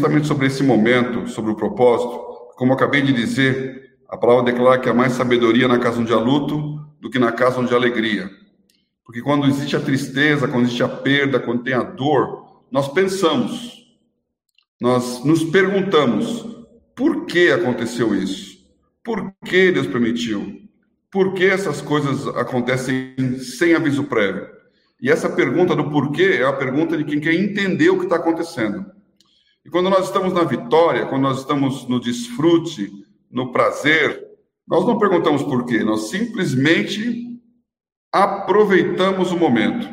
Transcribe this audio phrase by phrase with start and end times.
[0.00, 2.18] justamente sobre esse momento, sobre o propósito.
[2.56, 6.16] Como acabei de dizer, a palavra declara que há mais sabedoria na casa onde há
[6.16, 8.30] luto do que na casa onde há alegria.
[9.04, 13.86] Porque quando existe a tristeza, quando existe a perda, quando tem a dor, nós pensamos,
[14.80, 16.46] nós nos perguntamos:
[16.96, 18.58] por que aconteceu isso?
[19.04, 20.62] Por que Deus permitiu?
[21.10, 24.46] Por que essas coisas acontecem sem aviso prévio?
[25.02, 28.16] E essa pergunta do porquê é a pergunta de quem quer entender o que está
[28.16, 28.99] acontecendo.
[29.64, 32.90] E quando nós estamos na vitória, quando nós estamos no desfrute,
[33.30, 34.26] no prazer,
[34.66, 37.38] nós não perguntamos por quê, nós simplesmente
[38.12, 39.88] aproveitamos o momento.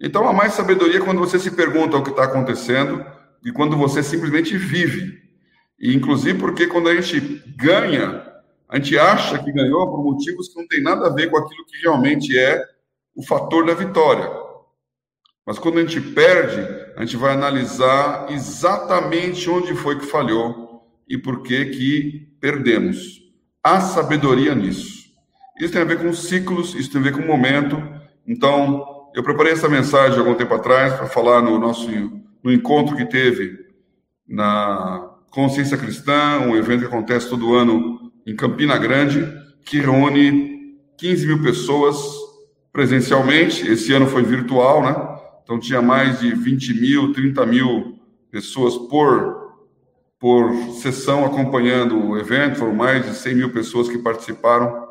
[0.00, 3.04] Então, há mais sabedoria quando você se pergunta o que está acontecendo
[3.44, 5.20] e quando você simplesmente vive.
[5.78, 7.20] E, inclusive, porque quando a gente
[7.56, 8.26] ganha,
[8.68, 11.64] a gente acha que ganhou por motivos que não tem nada a ver com aquilo
[11.66, 12.62] que realmente é
[13.14, 14.41] o fator da vitória.
[15.46, 16.60] Mas quando a gente perde,
[16.96, 23.20] a gente vai analisar exatamente onde foi que falhou e por que que perdemos.
[23.62, 25.02] Há sabedoria nisso.
[25.58, 27.82] Isso tem a ver com ciclos, isso tem a ver com momento.
[28.26, 31.88] Então, eu preparei essa mensagem algum tempo atrás para falar no nosso
[32.42, 33.56] no encontro que teve
[34.26, 39.26] na Consciência Cristã, um evento que acontece todo ano em Campina Grande,
[39.64, 41.96] que reúne 15 mil pessoas
[42.72, 43.66] presencialmente.
[43.70, 45.11] Esse ano foi virtual, né?
[45.42, 47.98] Então tinha mais de 20 mil, 30 mil
[48.30, 49.54] pessoas por,
[50.18, 52.58] por sessão acompanhando o evento.
[52.58, 54.88] Foram mais de 100 mil pessoas que participaram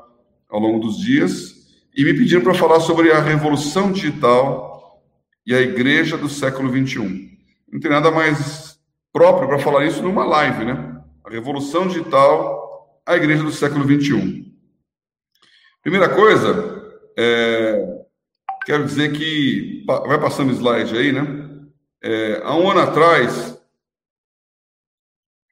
[0.49, 1.61] ao longo dos dias
[1.95, 5.01] e me pediram para falar sobre a revolução digital
[5.45, 7.29] e a igreja do século 21.
[7.71, 8.79] Não tem nada mais
[9.11, 11.01] próprio para falar isso numa live, né?
[11.25, 14.51] A revolução digital, a igreja do século 21.
[15.81, 16.81] Primeira coisa,
[17.17, 18.00] é,
[18.65, 21.49] quero dizer que vai passando slide aí, né?
[22.03, 23.59] É, há um ano atrás,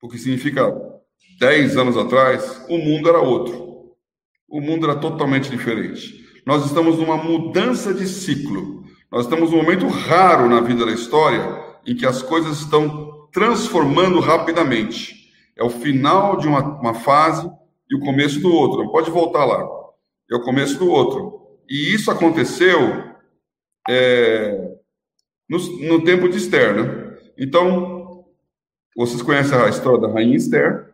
[0.02, 0.72] o que significa
[1.40, 3.70] 10 anos atrás, o mundo era outro
[4.50, 6.26] o mundo era totalmente diferente.
[6.46, 8.84] Nós estamos numa mudança de ciclo.
[9.12, 11.42] Nós estamos num momento raro na vida da história
[11.86, 15.30] em que as coisas estão transformando rapidamente.
[15.56, 17.50] É o final de uma, uma fase
[17.90, 18.92] e o começo do outro.
[18.92, 19.68] Pode voltar lá.
[20.32, 21.40] É o começo do outro.
[21.70, 23.14] E isso aconteceu
[23.88, 24.76] é,
[25.48, 25.58] no,
[25.88, 27.18] no, tempo de Esther, né?
[27.38, 28.26] Então,
[28.96, 30.90] vocês conhecem a história da rainha Esther.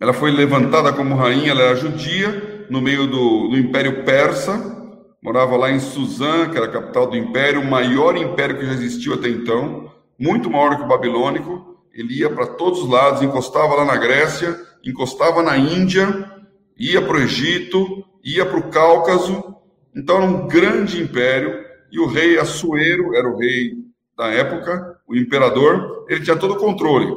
[0.00, 4.74] Ela foi levantada como rainha, ela era judia, no meio do, do Império Persa,
[5.22, 8.72] morava lá em Suzã, que era a capital do império, o maior império que já
[8.72, 11.82] existiu até então, muito maior que o babilônico.
[11.92, 16.30] Ele ia para todos os lados, encostava lá na Grécia, encostava na Índia,
[16.76, 19.54] ia para o Egito, ia para o Cáucaso.
[19.94, 23.74] Então era um grande império e o rei Assuero era o rei
[24.16, 27.12] da época, o imperador, ele tinha todo o controle.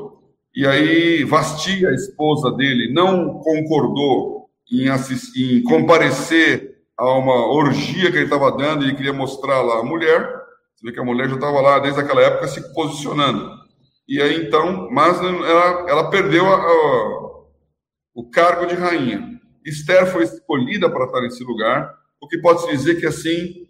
[0.55, 8.11] E aí Vasti, a esposa dele, não concordou em, assistir, em comparecer a uma orgia
[8.11, 10.21] que ele estava dando e queria mostrar lá a mulher.
[10.75, 13.51] Você vê que a mulher já estava lá desde aquela época se posicionando.
[14.07, 17.27] E aí então, mas ela, ela perdeu a, a,
[18.15, 19.36] o cargo de rainha.
[19.69, 23.67] Esther foi escolhida para estar nesse lugar, o que pode se dizer que assim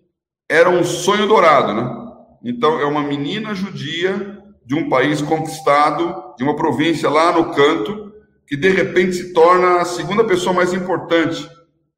[0.49, 2.07] era um sonho dourado, né?
[2.43, 8.13] Então é uma menina judia de um país conquistado, de uma província lá no canto,
[8.45, 11.47] que de repente se torna a segunda pessoa mais importante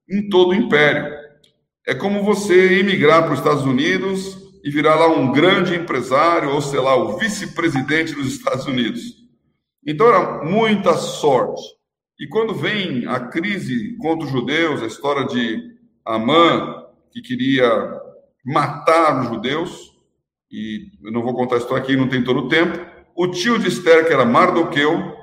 [0.10, 1.14] em todo o império.
[1.86, 6.62] É como você emigrar para os Estados Unidos e virar lá um grande empresário, ou
[6.62, 9.02] sei lá, o vice-presidente dos Estados Unidos.
[9.86, 11.79] Então era muita sorte.
[12.20, 15.74] E quando vem a crise contra os judeus, a história de
[16.06, 17.70] Amã, que queria
[18.46, 19.98] matar os judeus,
[20.52, 22.78] e eu não vou contar a história aqui, não tem todo o tempo.
[23.16, 25.16] O tio de Esther, que era Mardoqueu,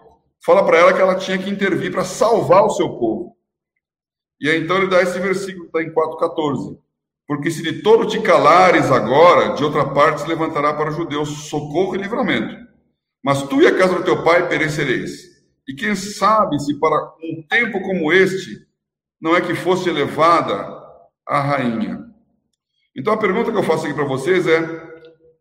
[0.45, 3.37] fala para ela que ela tinha que intervir para salvar o seu povo.
[4.41, 6.79] E aí então ele dá esse versículo está em 4,14.
[7.27, 11.49] Porque se de todo te calares agora, de outra parte se levantará para os judeus
[11.49, 12.57] socorro e livramento.
[13.23, 15.36] Mas tu e a casa do teu pai perecereis.
[15.69, 18.67] E quem sabe se para um tempo como este
[19.21, 20.55] não é que fosse elevada
[21.27, 22.05] a rainha.
[22.97, 24.61] Então a pergunta que eu faço aqui para vocês é: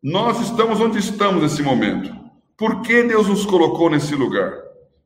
[0.01, 2.13] nós estamos onde estamos nesse momento.
[2.57, 4.53] Por que Deus nos colocou nesse lugar?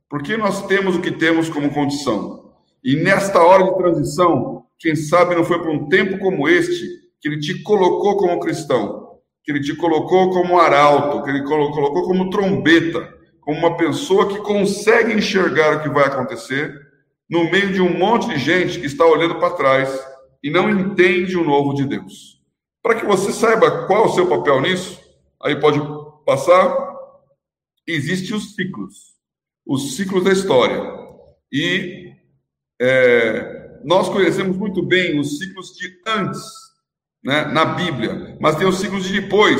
[0.10, 2.54] Porque nós temos o que temos como condição.
[2.84, 6.88] E nesta hora de transição, quem sabe não foi para um tempo como este
[7.22, 12.04] que Ele te colocou como cristão, que Ele te colocou como arauto, que Ele colocou
[12.04, 13.14] como trombeta,
[13.50, 16.72] como uma pessoa que consegue enxergar o que vai acontecer
[17.28, 20.08] no meio de um monte de gente que está olhando para trás
[20.44, 22.40] e não entende o novo de Deus.
[22.84, 25.02] Para que você saiba qual é o seu papel nisso,
[25.42, 25.80] aí pode
[26.28, 26.96] passar.
[27.88, 29.16] existem os ciclos,
[29.66, 30.84] os ciclos da história.
[31.52, 32.14] E
[32.80, 36.40] é, nós conhecemos muito bem os ciclos de antes,
[37.24, 39.60] né, na Bíblia, mas tem os ciclos de depois,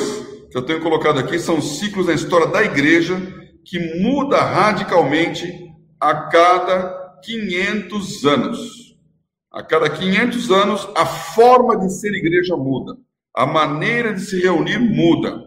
[0.52, 6.14] que eu tenho colocado aqui, são ciclos na história da igreja, que muda radicalmente a
[6.30, 8.98] cada 500 anos.
[9.52, 12.96] A cada 500 anos, a forma de ser igreja muda,
[13.34, 15.44] a maneira de se reunir muda,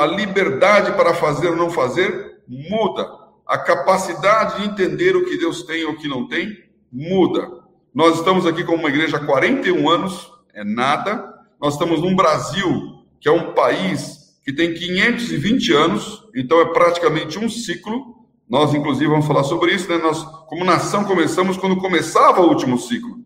[0.00, 3.06] a liberdade para fazer ou não fazer muda,
[3.46, 6.56] a capacidade de entender o que Deus tem ou o que não tem
[6.90, 7.48] muda.
[7.94, 11.34] Nós estamos aqui como uma igreja há 41 anos, é nada.
[11.60, 17.38] Nós estamos num Brasil que é um país que tem 520 anos, então é praticamente
[17.38, 18.16] um ciclo.
[18.48, 19.98] Nós, inclusive, vamos falar sobre isso, né?
[19.98, 23.18] Nós, como nação, começamos quando começava o último ciclo.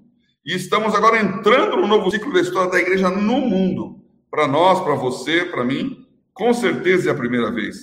[0.45, 4.01] E estamos agora entrando no novo ciclo da história da igreja no mundo.
[4.31, 7.77] Para nós, para você, para mim, com certeza é a primeira vez.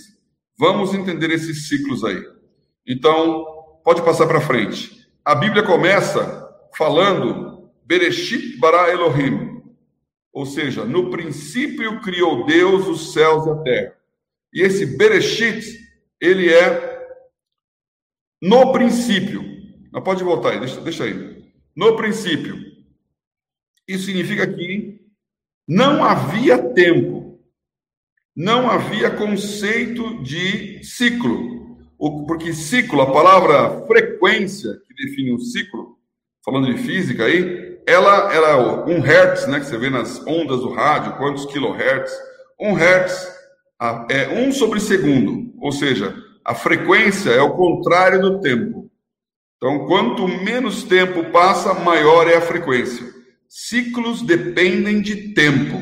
[0.60, 2.22] Vamos entender esses ciclos aí.
[2.88, 3.46] Então,
[3.84, 5.08] pode passar para frente.
[5.26, 9.62] A Bíblia começa falando Bereshit bara Elohim,
[10.32, 14.01] ou seja, no princípio criou Deus os céus e a terra.
[14.54, 15.80] E esse Bereshit,
[16.20, 16.92] ele é
[18.42, 19.44] no princípio.
[19.92, 21.44] Não pode voltar aí, deixa, deixa aí.
[21.76, 22.60] No princípio.
[23.88, 25.02] Isso significa que
[25.68, 27.40] não havia tempo,
[28.36, 31.78] não havia conceito de ciclo.
[32.28, 35.98] Porque ciclo, a palavra frequência que define um ciclo,
[36.44, 40.72] falando de física aí, ela era um hertz, né, que você vê nas ondas do
[40.72, 42.12] rádio, quantos kilohertz?
[42.60, 43.41] Um hertz
[44.10, 48.90] é um sobre segundo, ou seja, a frequência é o contrário do tempo.
[49.58, 53.06] Então, quanto menos tempo passa, maior é a frequência.
[53.48, 55.80] Ciclos dependem de tempo.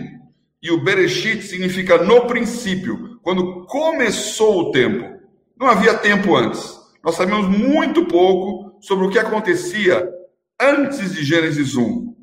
[0.62, 5.18] E o Bereshit significa no princípio, quando começou o tempo.
[5.58, 6.78] Não havia tempo antes.
[7.04, 10.10] Nós sabemos muito pouco sobre o que acontecia
[10.60, 12.16] antes de Gênesis 1.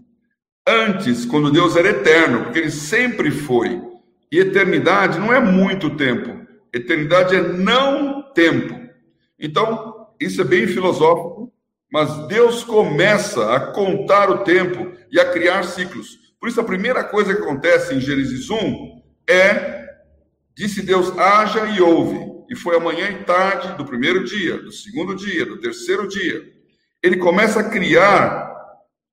[0.69, 3.81] Antes, quando Deus era eterno, porque ele sempre foi.
[4.31, 6.47] E eternidade não é muito tempo.
[6.73, 8.75] Eternidade é não tempo.
[9.39, 11.53] Então, isso é bem filosófico,
[11.91, 16.19] mas Deus começa a contar o tempo e a criar ciclos.
[16.41, 19.87] Por isso, a primeira coisa que acontece em Gênesis 1 é:
[20.57, 22.35] disse Deus, haja e ouve.
[22.51, 26.57] E foi amanhã e tarde do primeiro dia, do segundo dia, do terceiro dia
[27.07, 28.53] ele começa a criar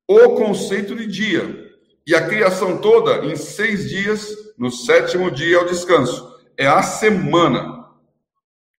[0.08, 1.72] o conceito de dia.
[2.06, 6.40] E a criação toda em seis dias, no sétimo dia é o descanso.
[6.58, 7.86] É a semana.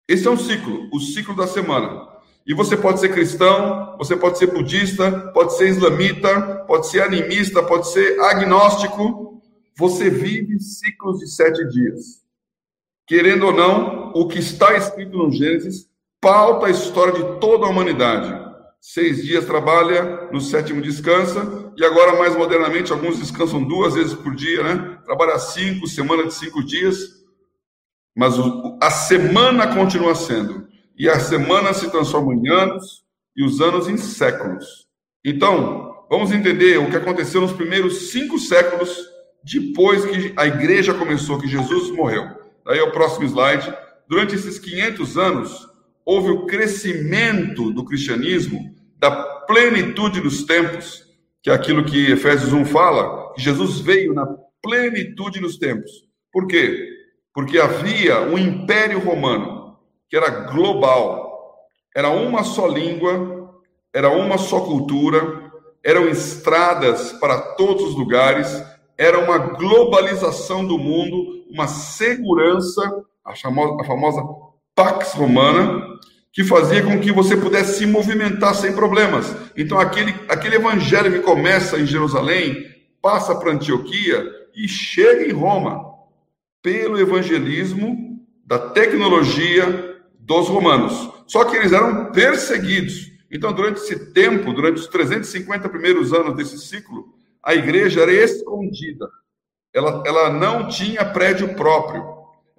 [0.07, 2.07] Esse é um ciclo, o ciclo da semana.
[2.43, 7.61] E você pode ser cristão, você pode ser budista, pode ser islamita, pode ser animista,
[7.61, 9.43] pode ser agnóstico.
[9.77, 12.23] Você vive ciclos de sete dias.
[13.05, 15.87] Querendo ou não, o que está escrito no Gênesis
[16.19, 18.33] pauta a história de toda a humanidade.
[18.81, 24.33] Seis dias trabalha, no sétimo descansa, e agora, mais modernamente, alguns descansam duas vezes por
[24.33, 24.97] dia, né?
[25.05, 26.97] Trabalha cinco, semana de cinco dias,
[28.15, 28.35] mas
[28.81, 30.67] a semana continua sendo,
[30.97, 33.03] e a semana se transforma em anos,
[33.35, 34.87] e os anos em séculos.
[35.23, 38.97] Então, vamos entender o que aconteceu nos primeiros cinco séculos,
[39.43, 42.25] depois que a igreja começou, que Jesus morreu.
[42.65, 43.71] Daí é o próximo slide.
[44.07, 45.67] Durante esses 500 anos,
[46.05, 51.04] houve o crescimento do cristianismo da plenitude dos tempos,
[51.45, 54.25] que é aquilo que Efésios 1 fala, que Jesus veio na
[54.63, 55.91] plenitude dos tempos.
[56.33, 56.89] Por quê?
[57.31, 59.77] Porque havia um império romano
[60.09, 63.61] que era global, era uma só língua,
[63.93, 65.51] era uma só cultura,
[65.83, 68.49] eram estradas para todos os lugares,
[68.97, 74.23] era uma globalização do mundo, uma segurança, a famosa, a famosa
[74.73, 75.89] Pax Romana,
[76.35, 79.33] que fazia com que você pudesse se movimentar sem problemas.
[79.55, 84.21] Então, aquele, aquele evangelho que começa em Jerusalém, passa para Antioquia
[84.53, 85.95] e chega em Roma,
[86.61, 91.09] pelo evangelismo da tecnologia dos romanos.
[91.25, 93.09] Só que eles eram perseguidos.
[93.31, 99.07] Então, durante esse tempo, durante os 350 primeiros anos desse ciclo, a igreja era escondida.
[99.73, 102.03] Ela, ela não tinha prédio próprio.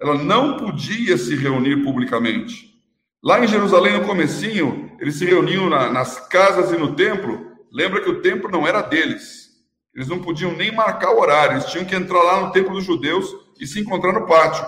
[0.01, 2.76] Ela não podia se reunir publicamente.
[3.23, 7.57] Lá em Jerusalém, no comecinho, eles se reuniam na, nas casas e no templo.
[7.71, 9.47] Lembra que o templo não era deles.
[9.93, 11.53] Eles não podiam nem marcar o horário.
[11.55, 13.27] Eles tinham que entrar lá no templo dos judeus
[13.59, 14.63] e se encontrar no pátio.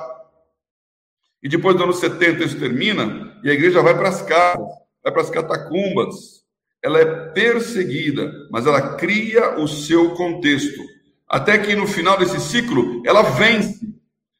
[1.41, 4.67] E depois do ano 70 isso termina e a igreja vai para as casas,
[5.03, 6.39] vai para as catacumbas.
[6.83, 10.81] Ela é perseguida, mas ela cria o seu contexto.
[11.27, 13.79] Até que no final desse ciclo ela vence.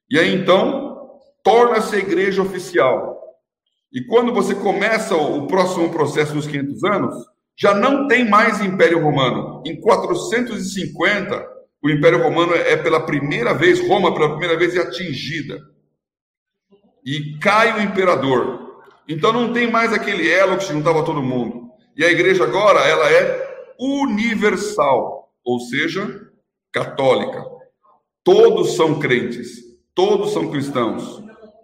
[0.10, 3.19] E aí então torna-se a igreja oficial.
[3.92, 7.16] E quando você começa o próximo processo dos 500 anos,
[7.58, 9.64] já não tem mais Império Romano.
[9.66, 11.48] Em 450,
[11.82, 15.60] o Império Romano é pela primeira vez, Roma pela primeira vez é atingida.
[17.06, 18.84] E cai o imperador.
[19.08, 21.70] Então não tem mais aquele elo que juntava todo mundo.
[21.98, 26.30] E a igreja agora, ela é universal, ou seja,
[26.72, 27.44] católica.
[28.24, 29.60] Todos são crentes,
[29.96, 31.24] todos são cristãos,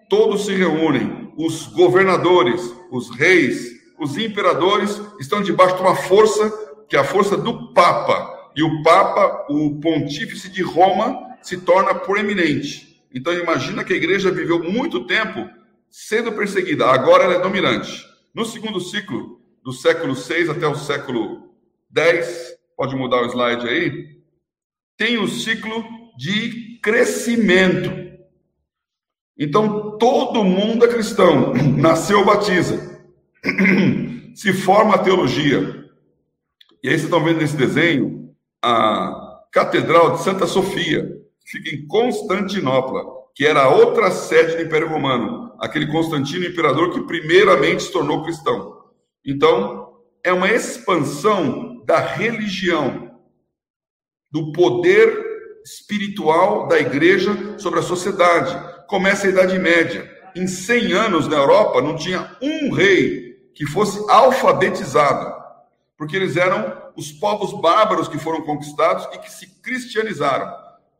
[0.09, 1.24] todos se reúnem.
[1.35, 2.61] Os governadores,
[2.91, 6.49] os reis, os imperadores estão debaixo de uma força
[6.87, 8.51] que é a força do Papa.
[8.55, 13.03] E o Papa, o pontífice de Roma, se torna proeminente.
[13.13, 15.49] Então imagina que a igreja viveu muito tempo
[15.89, 18.05] sendo perseguida, agora ela é dominante.
[18.33, 21.53] No segundo ciclo, do século 6 até o século
[21.89, 24.15] 10, pode mudar o slide aí,
[24.97, 25.85] tem o ciclo
[26.17, 28.04] de crescimento.
[29.37, 32.95] Então todo mundo é cristão, nasceu batiza.
[34.35, 35.85] se forma a teologia.
[36.83, 41.03] E aí vocês estão vendo nesse desenho a Catedral de Santa Sofia,
[41.41, 46.91] que fica em Constantinopla, que era a outra sede do Império Romano, aquele Constantino imperador
[46.91, 48.75] que primeiramente se tornou cristão.
[49.25, 53.11] Então, é uma expansão da religião,
[54.31, 55.23] do poder
[55.63, 58.74] espiritual da igreja sobre a sociedade.
[58.87, 60.09] Começa a Idade Média.
[60.35, 65.33] Em 100 anos na Europa não tinha um rei que fosse alfabetizado,
[65.97, 70.51] porque eles eram os povos bárbaros que foram conquistados e que se cristianizaram.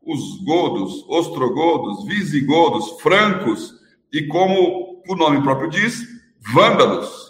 [0.02, 3.74] Os godos, ostrogodos, visigodos, francos
[4.12, 6.02] e, como o nome próprio diz,
[6.52, 7.26] vândalos.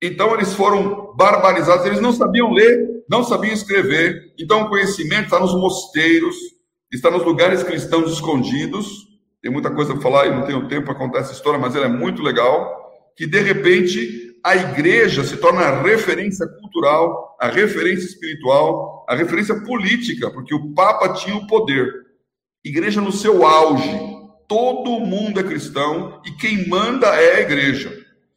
[0.00, 4.32] Então eles foram barbarizados, eles não sabiam ler, não sabiam escrever.
[4.38, 6.36] Então o conhecimento está nos mosteiros,
[6.92, 9.07] está nos lugares cristãos escondidos.
[9.40, 11.86] Tem muita coisa para falar e não tenho tempo para contar essa história, mas ela
[11.86, 13.12] é muito legal.
[13.16, 19.60] Que de repente a igreja se torna a referência cultural, a referência espiritual, a referência
[19.60, 21.92] política, porque o Papa tinha o poder.
[22.64, 24.18] Igreja no seu auge,
[24.48, 27.92] todo mundo é cristão e quem manda é a igreja.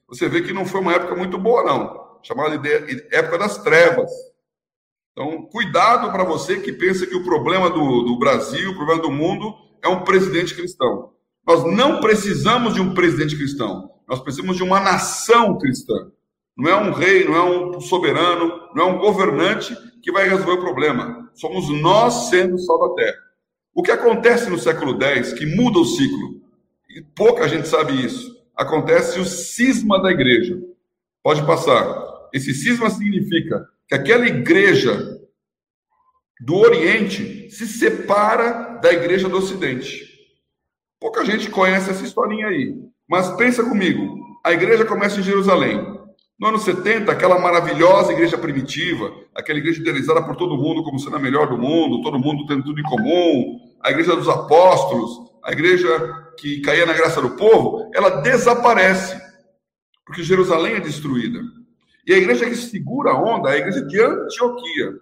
[0.08, 2.20] Você vê que não foi uma época muito boa, não.
[2.22, 2.70] Chamada de
[3.12, 4.12] época das trevas.
[5.12, 9.12] Então, cuidado para você que pensa que o problema do, do Brasil, o problema do
[9.12, 11.11] mundo, é um presidente cristão.
[11.45, 13.91] Nós não precisamos de um presidente cristão.
[14.07, 16.11] Nós precisamos de uma nação cristã.
[16.55, 20.53] Não é um rei, não é um soberano, não é um governante que vai resolver
[20.53, 21.29] o problema.
[21.33, 23.17] Somos nós sendo o sal da terra.
[23.73, 26.41] O que acontece no século X, que muda o ciclo,
[26.89, 30.59] e pouca gente sabe isso, acontece o cisma da igreja.
[31.23, 32.29] Pode passar.
[32.33, 35.19] Esse cisma significa que aquela igreja
[36.39, 40.09] do Oriente se separa da igreja do Ocidente.
[41.00, 42.75] Pouca gente conhece essa historinha aí.
[43.07, 46.00] Mas pensa comigo, a igreja começa em Jerusalém.
[46.39, 51.15] No ano 70, aquela maravilhosa igreja primitiva, aquela igreja idealizada por todo mundo como sendo
[51.15, 55.11] a melhor do mundo, todo mundo tendo tudo em comum, a igreja dos apóstolos,
[55.43, 55.88] a igreja
[56.39, 59.21] que caía na graça do povo, ela desaparece,
[60.05, 61.39] porque Jerusalém é destruída.
[62.07, 64.93] E a igreja que segura a onda é a igreja de Antioquia.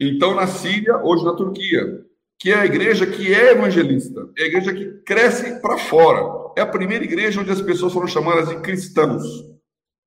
[0.00, 2.06] Então, na Síria, hoje na Turquia
[2.38, 6.52] que é a igreja que é evangelista, é a igreja que cresce para fora.
[6.56, 9.22] É a primeira igreja onde as pessoas foram chamadas de cristãos,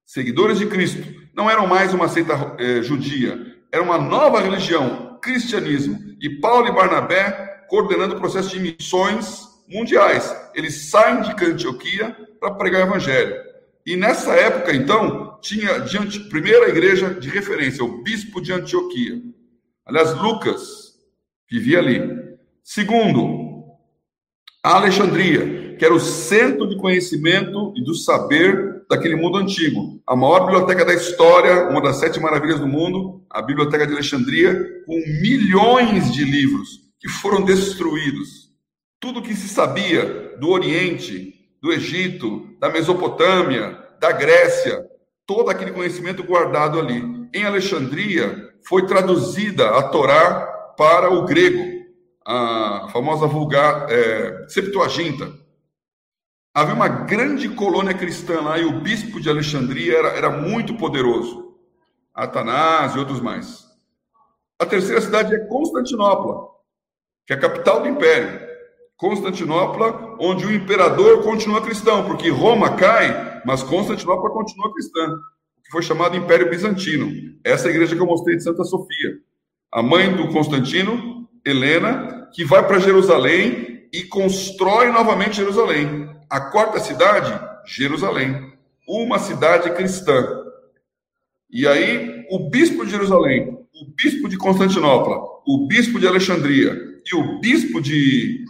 [0.06, 1.04] seguidores de Cristo.
[1.36, 3.38] Não eram mais uma seita é, judia,
[3.72, 5.98] era uma nova religião, cristianismo.
[6.22, 10.36] E Paulo e Barnabé coordenando o processo de missões mundiais.
[10.56, 13.36] Eles saem de Antioquia para pregar o evangelho.
[13.86, 19.22] E nessa época, então, tinha diante, primeira igreja de referência, o bispo de Antioquia.
[19.90, 20.94] Aliás, Lucas,
[21.50, 22.00] vivia ali.
[22.64, 23.64] Segundo,
[24.64, 30.00] a Alexandria, que era o centro de conhecimento e do saber daquele mundo antigo.
[30.06, 34.64] A maior biblioteca da história, uma das sete maravilhas do mundo, a Biblioteca de Alexandria,
[34.86, 38.52] com milhões de livros que foram destruídos.
[39.00, 44.86] Tudo que se sabia do Oriente, do Egito, da Mesopotâmia, da Grécia,
[45.26, 47.04] todo aquele conhecimento guardado ali.
[47.34, 51.86] Em Alexandria foi traduzida a Torá para o grego,
[52.26, 55.32] a famosa vulgar é, Septuaginta.
[56.54, 61.56] Havia uma grande colônia cristã lá e o bispo de Alexandria era, era muito poderoso.
[62.14, 63.66] Atanás e outros mais.
[64.60, 66.50] A terceira cidade é Constantinopla,
[67.26, 68.50] que é a capital do império.
[68.98, 75.16] Constantinopla, onde o imperador continua cristão, porque Roma cai, mas Constantinopla continua cristã,
[75.70, 77.12] que foi chamado Império Bizantino.
[77.44, 79.20] Essa é igreja que eu mostrei de Santa Sofia
[79.72, 86.10] a mãe do Constantino, Helena, que vai para Jerusalém e constrói novamente Jerusalém.
[86.28, 88.52] A quarta cidade, Jerusalém,
[88.88, 90.44] uma cidade cristã.
[91.52, 97.16] E aí, o bispo de Jerusalém, o bispo de Constantinopla, o bispo de Alexandria e
[97.16, 98.44] o bispo de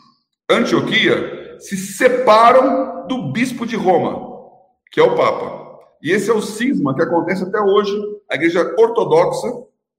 [0.50, 4.40] Antioquia se separam do bispo de Roma,
[4.90, 5.69] que é o Papa.
[6.02, 7.94] E esse é o cisma que acontece até hoje,
[8.30, 9.48] a igreja ortodoxa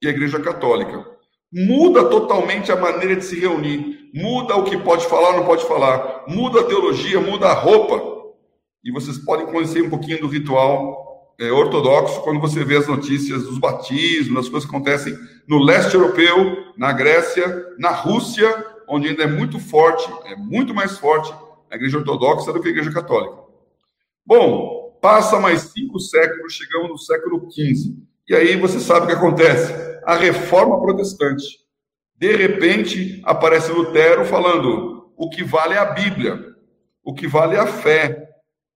[0.02, 1.06] e a igreja católica.
[1.52, 6.24] Muda totalmente a maneira de se reunir, muda o que pode falar, não pode falar,
[6.26, 8.00] muda a teologia, muda a roupa.
[8.82, 13.44] E vocês podem conhecer um pouquinho do ritual é, ortodoxo quando você vê as notícias
[13.44, 15.14] dos batismos, das coisas que acontecem
[15.46, 20.98] no leste europeu, na Grécia, na Rússia, onde ainda é muito forte, é muito mais
[20.98, 21.32] forte
[21.70, 23.36] a igreja ortodoxa do que a igreja católica.
[24.26, 27.96] Bom, passa mais cinco séculos, chegamos no século XV.
[28.28, 29.72] E aí você sabe o que acontece?
[30.04, 31.44] A reforma protestante.
[32.16, 36.38] De repente, aparece Lutero falando: o que vale é a Bíblia,
[37.02, 38.28] o que vale é a fé,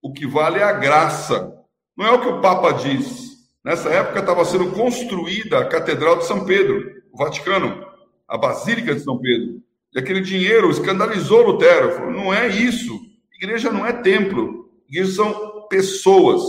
[0.03, 1.53] o que vale é a graça.
[1.97, 3.35] Não é o que o Papa diz.
[3.65, 7.87] Nessa época estava sendo construída a Catedral de São Pedro, o Vaticano,
[8.29, 9.63] a Basílica de São Pedro.
[9.95, 11.93] E aquele dinheiro escandalizou Lutero.
[11.93, 12.99] Falou, não é isso.
[13.41, 14.69] Igreja não é templo.
[14.89, 16.43] Igreja são pessoas.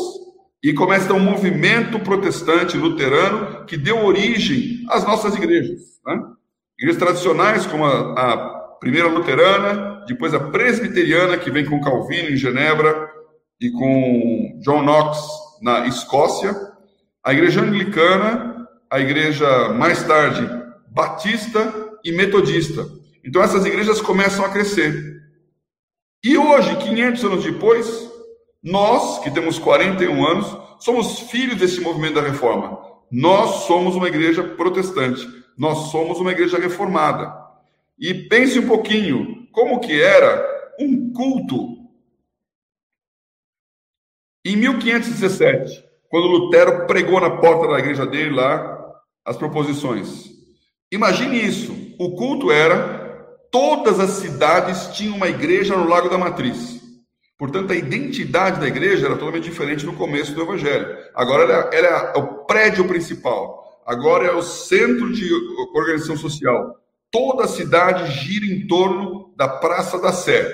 [0.64, 5.82] E começa um movimento protestante luterano que deu origem às nossas igrejas.
[6.06, 6.20] Né?
[6.80, 8.38] Igrejas tradicionais, como a, a
[8.80, 13.16] primeira luterana, depois a presbiteriana, que vem com Calvino em Genebra,
[13.60, 15.18] e com John Knox
[15.62, 16.54] na Escócia,
[17.24, 20.48] a igreja anglicana, a igreja mais tarde
[20.88, 21.74] batista
[22.04, 22.88] e metodista.
[23.24, 25.22] Então essas igrejas começam a crescer.
[26.24, 28.10] E hoje, 500 anos depois,
[28.66, 32.80] nós, que temos 41 anos, somos filhos desse movimento da reforma.
[33.12, 35.24] Nós somos uma igreja protestante.
[35.56, 37.32] Nós somos uma igreja reformada.
[38.00, 41.76] E pense um pouquinho como que era um culto
[44.44, 50.32] em 1517, quando Lutero pregou na porta da igreja dele lá as proposições.
[50.92, 51.76] Imagine isso.
[52.00, 53.06] O culto era
[53.52, 56.75] todas as cidades tinham uma igreja no Lago da Matriz.
[57.38, 60.98] Portanto, a identidade da igreja era totalmente diferente no começo do Evangelho.
[61.14, 63.82] Agora ela, é o prédio principal.
[63.86, 65.30] Agora é o centro de
[65.76, 66.80] organização social.
[67.12, 70.50] Toda a cidade gira em torno da Praça da Sé,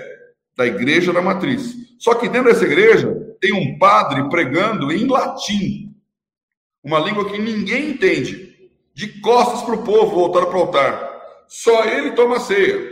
[0.58, 1.76] da Igreja da Matriz.
[2.00, 5.96] Só que dentro dessa igreja tem um padre pregando em latim,
[6.84, 8.52] uma língua que ninguém entende,
[8.94, 11.12] de costas para o povo, voltado para o altar.
[11.48, 12.90] Só ele toma ceia.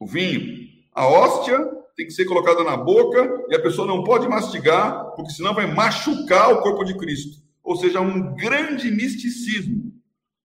[0.00, 4.28] O vinho, a hóstia tem que ser colocada na boca e a pessoa não pode
[4.28, 7.42] mastigar, porque senão vai machucar o corpo de Cristo.
[7.60, 9.92] Ou seja, um grande misticismo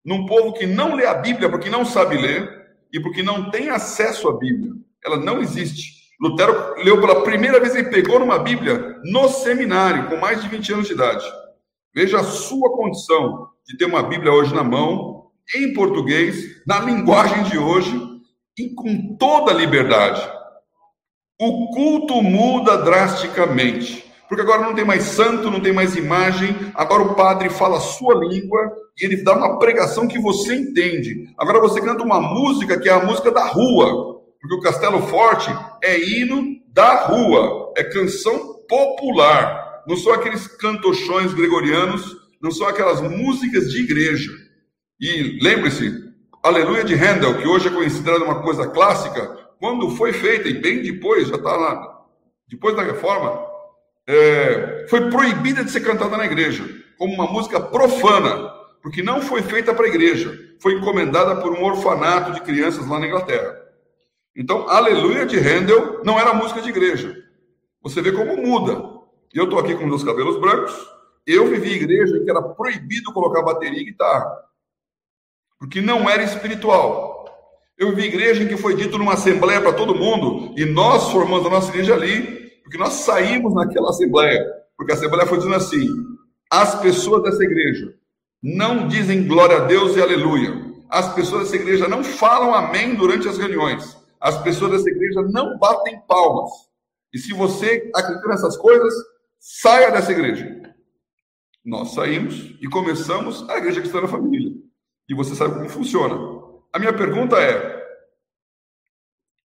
[0.03, 2.49] num povo que não lê a Bíblia porque não sabe ler
[2.91, 4.73] e porque não tem acesso à Bíblia.
[5.05, 5.93] Ela não existe.
[6.19, 10.73] Lutero leu pela primeira vez, ele pegou numa Bíblia no seminário, com mais de 20
[10.73, 11.23] anos de idade.
[11.93, 17.43] Veja a sua condição de ter uma Bíblia hoje na mão, em português, na linguagem
[17.43, 17.95] de hoje,
[18.57, 20.42] e com toda a liberdade.
[21.39, 27.03] O culto muda drasticamente, porque agora não tem mais santo, não tem mais imagem, agora
[27.03, 31.29] o padre fala a sua língua e ele dá uma pregação que você entende.
[31.37, 35.49] Agora você canta uma música que é a música da rua, porque o Castelo Forte
[35.83, 39.83] é hino da rua, é canção popular.
[39.87, 44.31] Não são aqueles cantochões gregorianos, não são aquelas músicas de igreja.
[44.99, 50.49] E lembre-se, Aleluia de Handel, que hoje é considerada uma coisa clássica, quando foi feita,
[50.49, 52.05] e bem depois, já está lá,
[52.49, 53.47] depois da reforma,
[54.05, 56.65] é, foi proibida de ser cantada na igreja,
[56.97, 58.49] como uma música profana,
[58.81, 62.99] porque não foi feita para a igreja, foi encomendada por um orfanato de crianças lá
[62.99, 63.57] na Inglaterra.
[64.35, 67.15] Então, Aleluia de Handel não era música de igreja.
[67.81, 68.83] Você vê como muda.
[69.33, 70.75] Eu estou aqui com meus cabelos brancos.
[71.25, 74.29] Eu vivi igreja em que era proibido colocar bateria e guitarra,
[75.57, 77.02] porque não era espiritual.
[77.77, 81.45] Eu vivi igreja em que foi dito numa assembleia para todo mundo, e nós formamos
[81.45, 84.45] a nossa igreja ali, porque nós saímos naquela assembleia,
[84.77, 85.87] porque a assembleia foi dizendo assim:
[86.51, 87.93] as pessoas dessa igreja
[88.41, 90.73] não dizem glória a Deus e aleluia.
[90.89, 95.57] As pessoas dessa igreja não falam amém durante as reuniões as pessoas dessa igreja não
[95.57, 96.49] batem palmas.
[97.13, 98.93] E se você acredita nessas coisas,
[99.37, 100.73] saia dessa igreja.
[101.63, 104.53] Nós saímos e começamos a igreja cristã da família.
[105.09, 106.15] E você sabe como funciona.
[106.73, 107.83] A minha pergunta é: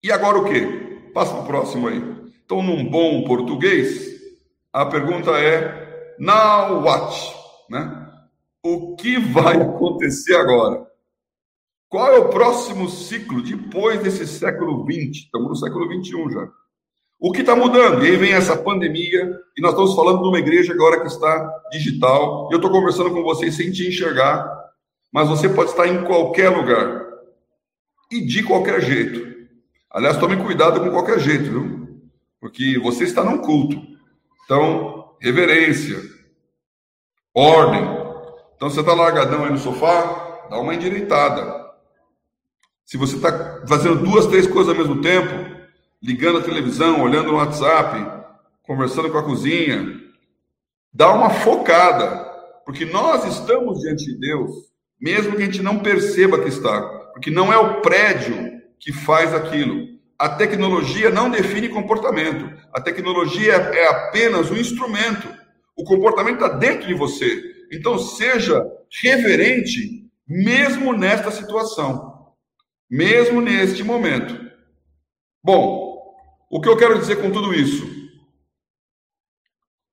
[0.02, 1.12] e agora o quê?
[1.14, 1.98] Passa para o próximo aí.
[2.46, 4.18] Então, num bom português,
[4.72, 7.36] a pergunta é: now what?
[7.70, 8.08] Né?
[8.64, 10.88] O que vai acontecer agora?
[11.90, 15.26] Qual é o próximo ciclo depois desse século XX?
[15.26, 16.48] Estamos no século XXI já.
[17.20, 18.06] O que está mudando?
[18.06, 21.62] E aí vem essa pandemia, e nós estamos falando de uma igreja agora que está
[21.70, 22.48] digital.
[22.50, 24.48] Eu estou conversando com vocês sem te enxergar,
[25.12, 27.09] mas você pode estar em qualquer lugar
[28.12, 29.48] e de qualquer jeito.
[29.90, 32.00] Aliás, tome cuidado com qualquer jeito, viu?
[32.40, 33.82] Porque você está num culto.
[34.46, 36.00] Então, reverência,
[37.34, 37.84] ordem.
[38.56, 41.70] Então, você está largadão aí no sofá, dá uma endireitada.
[42.86, 45.60] Se você está fazendo duas, três coisas ao mesmo tempo,
[46.02, 48.26] ligando a televisão, olhando no WhatsApp,
[48.64, 50.00] conversando com a cozinha,
[50.94, 52.26] dá uma focada,
[52.66, 54.52] porque nós estamos diante de Deus,
[55.00, 59.34] mesmo que a gente não perceba que está, porque não é o prédio que faz
[59.34, 60.00] aquilo.
[60.18, 62.50] A tecnologia não define comportamento.
[62.72, 65.28] A tecnologia é apenas um instrumento.
[65.76, 67.68] O comportamento está dentro de você.
[67.74, 68.66] Então, seja
[69.04, 72.34] reverente, mesmo nesta situação,
[72.90, 74.50] mesmo neste momento.
[75.44, 76.16] Bom,
[76.50, 77.86] o que eu quero dizer com tudo isso?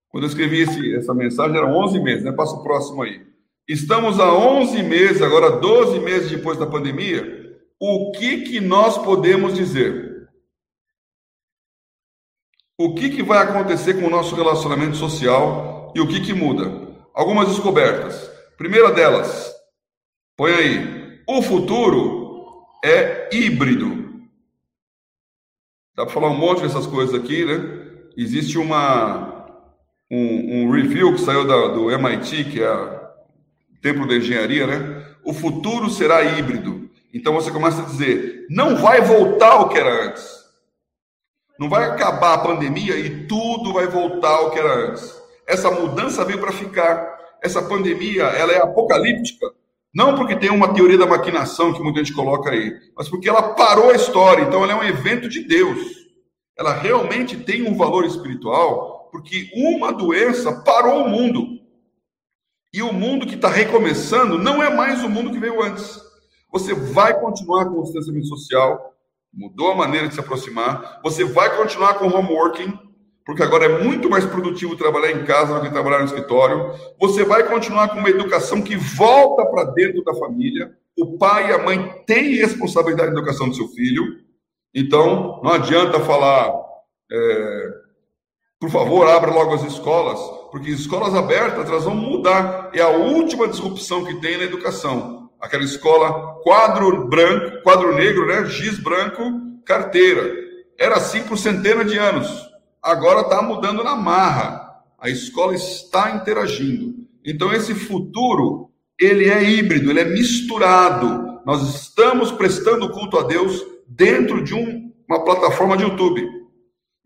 [0.08, 2.30] Quando eu escrevi esse, essa mensagem, eram 11 meses, né?
[2.30, 3.26] Passa o próximo aí.
[3.68, 9.55] Estamos há 11 meses, agora 12 meses depois da pandemia, o que, que nós podemos
[9.55, 10.29] dizer?
[12.79, 16.94] O que, que vai acontecer com o nosso relacionamento social e o que, que muda?
[17.12, 18.31] Algumas descobertas.
[18.57, 19.52] Primeira delas,
[20.37, 23.96] põe aí, o futuro é híbrido.
[25.96, 28.11] Dá para falar um monte dessas coisas aqui, né?
[28.16, 29.46] Existe uma,
[30.11, 32.95] um, um review que saiu da, do MIT, que é o
[33.87, 35.07] Templo da Engenharia, né?
[35.22, 36.90] O futuro será híbrido.
[37.14, 40.27] Então você começa a dizer: não vai voltar ao que era antes.
[41.57, 45.14] Não vai acabar a pandemia e tudo vai voltar ao que era antes.
[45.46, 47.14] Essa mudança veio para ficar.
[47.40, 49.46] Essa pandemia, ela é apocalíptica.
[49.94, 53.55] Não porque tem uma teoria da maquinação que muita gente coloca aí, mas porque ela
[53.55, 54.42] parou a história.
[54.42, 55.79] Então ela é um evento de Deus.
[56.59, 61.55] Ela realmente tem um valor espiritual, porque uma doença parou o mundo.
[62.72, 66.00] E o mundo que está recomeçando não é mais o mundo que veio antes.
[66.52, 68.94] Você vai continuar com o distanciamento social,
[69.33, 71.00] mudou a maneira de se aproximar.
[71.02, 72.79] Você vai continuar com o homeworking,
[73.24, 76.72] porque agora é muito mais produtivo trabalhar em casa do que trabalhar no escritório.
[76.98, 80.74] Você vai continuar com uma educação que volta para dentro da família.
[80.98, 84.20] O pai e a mãe têm responsabilidade na educação do seu filho.
[84.74, 86.55] Então, não adianta falar,
[87.11, 87.70] é,
[88.59, 90.18] por favor, abra logo as escolas,
[90.56, 92.70] porque escolas abertas elas vão mudar.
[92.72, 98.46] É a última disrupção que tem na educação aquela escola quadro branco, quadro negro, né?
[98.46, 99.22] Giz branco,
[99.66, 100.34] carteira.
[100.78, 102.26] Era assim por centenas de anos.
[102.82, 104.80] Agora está mudando na marra.
[104.98, 106.94] A escola está interagindo.
[107.22, 111.38] Então esse futuro ele é híbrido, ele é misturado.
[111.44, 116.26] Nós estamos prestando culto a Deus dentro de um, uma plataforma de YouTube.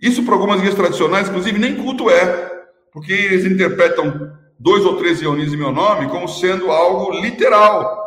[0.00, 2.49] Isso para algumas igrejas tradicionais, inclusive, nem culto é,
[2.92, 8.00] porque eles interpretam dois ou três reuniões em meu nome como sendo algo literal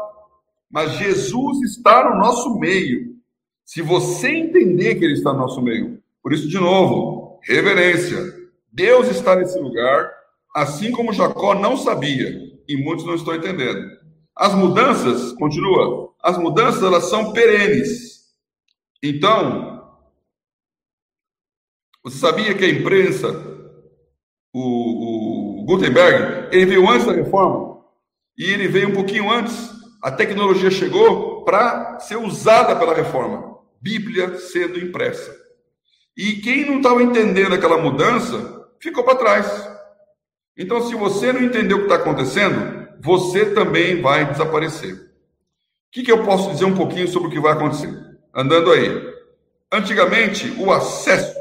[0.73, 3.13] mas Jesus está no nosso meio.
[3.63, 8.17] Se você entender que ele está no nosso meio, por isso, de novo, reverência.
[8.71, 10.11] Deus está nesse lugar,
[10.55, 12.27] assim como Jacó não sabia,
[12.67, 13.87] e muitos não estão entendendo.
[14.35, 18.23] As mudanças, continua, as mudanças elas são perenes.
[19.03, 19.95] Então,
[22.03, 23.29] você sabia que a imprensa,
[24.53, 27.83] o, o Gutenberg, ele veio antes da reforma,
[28.37, 33.57] e ele veio um pouquinho antes a tecnologia chegou para ser usada pela reforma.
[33.81, 35.33] Bíblia sendo impressa.
[36.15, 39.69] E quem não estava entendendo aquela mudança ficou para trás.
[40.57, 44.93] Então, se você não entendeu o que está acontecendo, você também vai desaparecer.
[44.93, 44.99] O
[45.89, 47.89] que, que eu posso dizer um pouquinho sobre o que vai acontecer?
[48.35, 49.13] Andando aí.
[49.71, 51.33] Antigamente, o acesso,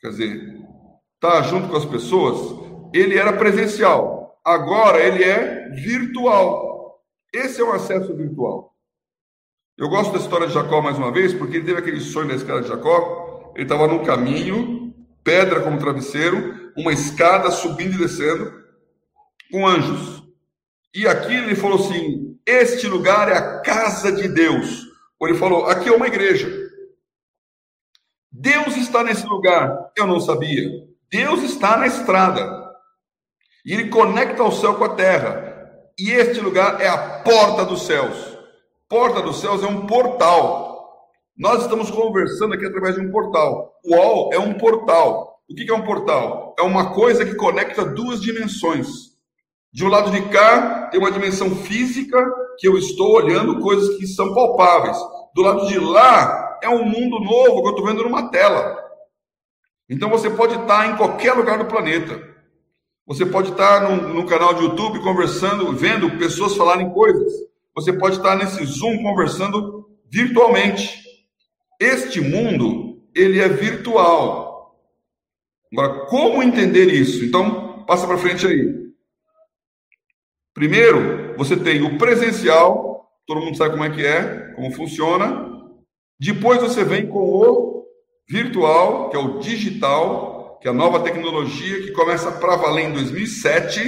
[0.00, 0.59] quer dizer,
[1.20, 2.58] estar tá junto com as pessoas,
[2.94, 4.40] ele era presencial.
[4.42, 6.98] Agora ele é virtual.
[7.32, 8.74] Esse é o acesso virtual.
[9.76, 12.34] Eu gosto da história de Jacó mais uma vez, porque ele teve aquele sonho da
[12.34, 13.52] escada de Jacó.
[13.54, 18.52] Ele estava num caminho, pedra como travesseiro, uma escada subindo e descendo,
[19.50, 20.22] com anjos.
[20.94, 24.86] E aqui ele falou assim: Este lugar é a casa de Deus.
[25.18, 26.50] Ou ele falou: Aqui é uma igreja.
[28.32, 29.92] Deus está nesse lugar.
[29.96, 30.89] Eu não sabia.
[31.10, 32.70] Deus está na estrada.
[33.64, 35.54] E ele conecta o céu com a terra.
[35.98, 38.38] E este lugar é a porta dos céus.
[38.88, 40.70] Porta dos céus é um portal.
[41.36, 43.74] Nós estamos conversando aqui através de um portal.
[43.84, 45.40] O UOL é um portal.
[45.50, 46.54] O que é um portal?
[46.58, 48.86] É uma coisa que conecta duas dimensões.
[49.72, 52.24] De um lado de cá tem uma dimensão física
[52.58, 54.96] que eu estou olhando coisas que são palpáveis.
[55.34, 58.89] Do lado de lá é um mundo novo que eu estou vendo numa tela.
[59.90, 62.30] Então você pode estar em qualquer lugar do planeta.
[63.04, 67.32] Você pode estar no, no canal de YouTube conversando, vendo pessoas falarem coisas.
[67.74, 71.02] Você pode estar nesse Zoom conversando virtualmente.
[71.80, 74.78] Este mundo, ele é virtual.
[75.72, 77.24] Agora, como entender isso?
[77.24, 78.80] Então, passa para frente aí.
[80.54, 85.48] Primeiro, você tem o presencial, todo mundo sabe como é que é, como funciona.
[86.18, 87.36] Depois você vem com o
[88.30, 92.92] virtual, que é o digital, que é a nova tecnologia que começa para valer em
[92.92, 93.80] 2007.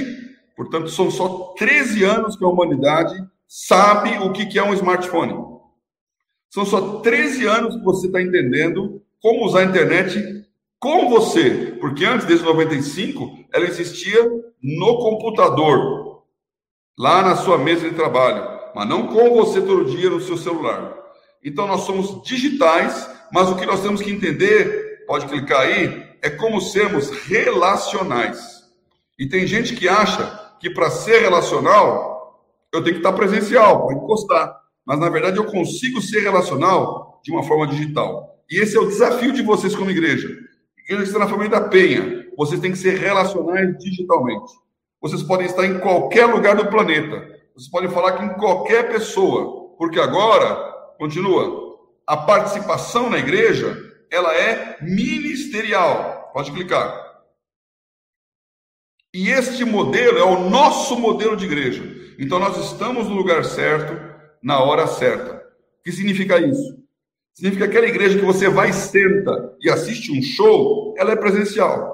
[0.53, 3.15] Portanto, são só 13 anos que a humanidade
[3.47, 5.33] sabe o que é um smartphone.
[6.49, 10.45] São só 13 anos que você está entendendo como usar a internet
[10.77, 14.21] com você, porque antes, desde 95, ela existia
[14.61, 16.23] no computador,
[16.99, 18.43] lá na sua mesa de trabalho,
[18.75, 21.02] mas não com você todo dia no seu celular.
[21.43, 26.29] Então, nós somos digitais, mas o que nós temos que entender, pode clicar aí, é
[26.29, 28.63] como sermos relacionais.
[29.19, 32.13] E tem gente que acha que para ser relacional,
[32.71, 34.63] eu tenho que estar presencial, pode encostar.
[34.85, 38.41] Mas na verdade eu consigo ser relacional de uma forma digital.
[38.49, 40.27] E esse é o desafio de vocês como igreja.
[40.77, 44.51] Igreja que está na família da Penha, vocês têm que ser relacionais digitalmente.
[45.01, 47.27] Vocês podem estar em qualquer lugar do planeta.
[47.55, 53.75] Vocês podem falar com qualquer pessoa, porque agora, continua, a participação na igreja,
[54.11, 56.31] ela é ministerial.
[56.33, 57.03] Pode clicar.
[59.13, 61.83] E este modelo é o nosso modelo de igreja.
[62.17, 63.93] Então nós estamos no lugar certo,
[64.41, 65.35] na hora certa.
[65.79, 66.83] O que significa isso?
[67.33, 71.93] Significa que aquela igreja que você vai, senta e assiste um show, ela é presencial.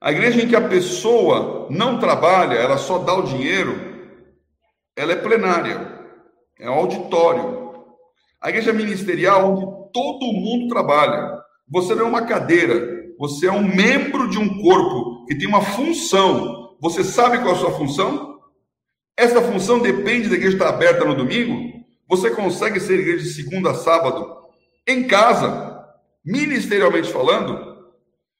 [0.00, 3.74] A igreja em que a pessoa não trabalha, ela só dá o dinheiro,
[4.94, 5.97] ela é plenária,
[6.58, 7.72] é um auditório.
[8.40, 11.38] A igreja ministerial, onde todo mundo trabalha.
[11.70, 15.60] Você não é uma cadeira, você é um membro de um corpo que tem uma
[15.60, 18.38] função você sabe qual é a sua função?
[19.16, 21.84] Essa função depende da igreja estar aberta no domingo?
[22.08, 24.36] Você consegue ser igreja de segunda a sábado
[24.86, 25.84] em casa,
[26.24, 27.76] ministerialmente falando?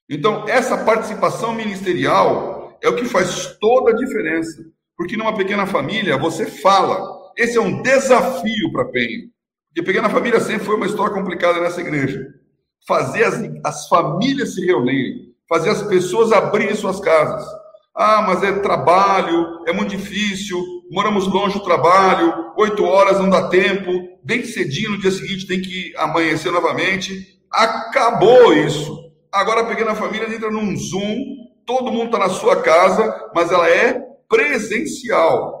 [0.09, 4.63] Então, essa participação ministerial é o que faz toda a diferença.
[4.95, 7.18] Porque numa pequena família, você fala.
[7.39, 9.27] Esse é um desafio para Penha.
[9.67, 12.27] Porque pequena família sempre foi uma história complicada nessa igreja.
[12.87, 17.45] Fazer as, as famílias se reunirem, fazer as pessoas abrirem suas casas
[17.99, 20.57] ah, mas é trabalho, é muito difícil,
[20.89, 23.91] moramos longe do trabalho, oito horas não dá tempo,
[24.23, 27.37] bem cedinho no dia seguinte tem que amanhecer novamente.
[27.51, 29.11] Acabou isso.
[29.29, 31.25] Agora a pequena família entra num Zoom,
[31.65, 33.99] todo mundo está na sua casa, mas ela é
[34.29, 35.58] presencial.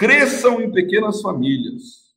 [0.00, 2.10] Cresçam em pequenas famílias.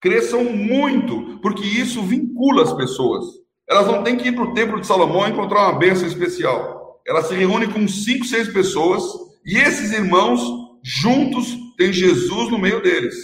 [0.00, 3.24] Cresçam muito, porque isso vincula as pessoas.
[3.68, 6.74] Elas não têm que ir para o templo de Salomão encontrar uma bênção especial
[7.06, 9.02] ela se reúne com cinco, seis pessoas,
[9.44, 10.40] e esses irmãos,
[10.82, 13.14] juntos, têm Jesus no meio deles.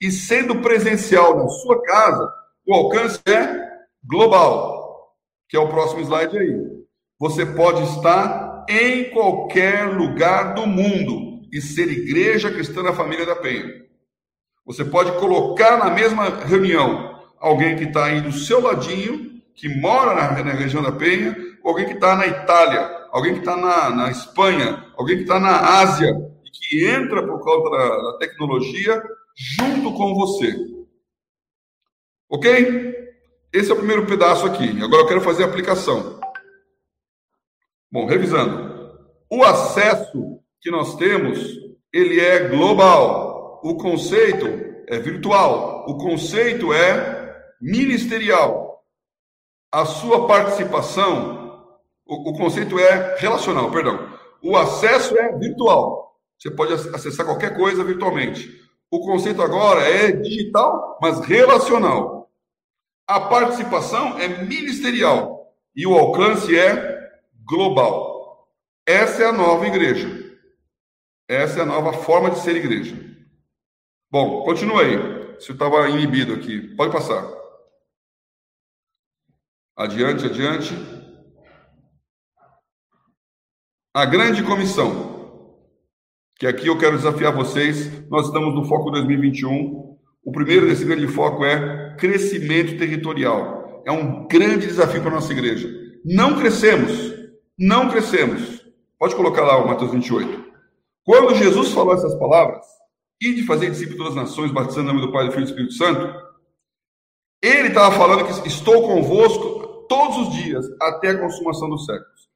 [0.00, 2.32] E sendo presencial na sua casa,
[2.66, 3.66] o alcance é
[4.04, 5.12] global,
[5.48, 6.54] que é o próximo slide aí.
[7.18, 11.25] Você pode estar em qualquer lugar do mundo
[11.56, 13.82] e ser igreja cristã da família da Penha.
[14.66, 20.14] Você pode colocar na mesma reunião alguém que está aí do seu ladinho, que mora
[20.14, 23.88] na, na região da Penha, ou alguém que está na Itália, alguém que está na,
[23.88, 26.10] na Espanha, alguém que está na Ásia
[26.44, 29.02] e que entra por causa da, da tecnologia
[29.34, 30.54] junto com você.
[32.28, 32.94] Ok?
[33.50, 34.78] Esse é o primeiro pedaço aqui.
[34.82, 36.20] Agora eu quero fazer a aplicação.
[37.90, 38.76] Bom, revisando.
[39.30, 41.38] O acesso que nós temos,
[41.92, 43.60] ele é global.
[43.62, 44.46] O conceito
[44.88, 45.86] é virtual.
[45.88, 48.84] O conceito é ministerial.
[49.72, 51.46] A sua participação
[52.06, 54.08] o, o conceito é relacional, perdão.
[54.42, 56.14] O acesso é virtual.
[56.38, 58.48] Você pode acessar qualquer coisa virtualmente.
[58.90, 62.30] O conceito agora é digital, mas relacional.
[63.08, 66.96] A participação é ministerial e o alcance é
[67.44, 68.46] global.
[68.86, 70.25] Essa é a nova igreja.
[71.28, 72.96] Essa é a nova forma de ser igreja.
[74.10, 74.96] Bom, continua aí.
[75.40, 77.28] Se eu estava inibido aqui, pode passar.
[79.76, 80.74] Adiante, adiante.
[83.92, 85.60] A grande comissão,
[86.38, 89.98] que aqui eu quero desafiar vocês, nós estamos no Foco 2021.
[90.24, 93.82] O primeiro desse grande foco é crescimento territorial.
[93.86, 95.68] É um grande desafio para a nossa igreja.
[96.04, 97.14] Não crescemos,
[97.58, 98.64] não crescemos.
[98.98, 100.55] Pode colocar lá o Mateus 28.
[101.06, 102.66] Quando Jesus falou essas palavras,
[103.22, 105.50] e de fazer discípulos das nações, batizando em nome do Pai, do Filho e do
[105.50, 106.26] Espírito Santo,
[107.40, 112.28] ele estava falando que estou convosco todos os dias até a consumação dos séculos.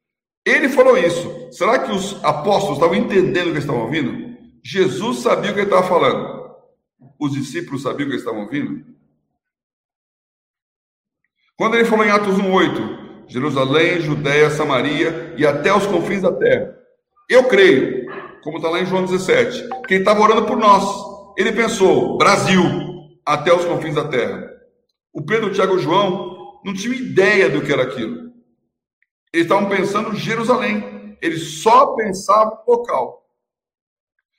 [0.47, 1.49] Ele falou isso.
[1.51, 4.39] Será que os apóstolos estavam entendendo o que estavam ouvindo?
[4.63, 6.55] Jesus sabia o que ele estava falando.
[7.19, 8.87] Os discípulos sabiam o que estavam ouvindo?
[11.57, 16.75] Quando ele falou em Atos 1,8, Jerusalém, Judéia, Samaria e até os confins da terra.
[17.29, 18.00] Eu creio,
[18.43, 20.85] como está lá em João 17, que ele estava orando por nós.
[21.37, 22.63] Ele pensou, Brasil,
[23.25, 24.49] até os confins da terra.
[25.13, 28.31] O Pedro, Tiago e João não tinham ideia do que era aquilo.
[29.33, 31.17] Eles estavam pensando Jerusalém.
[31.23, 33.27] Eles só pensavam local.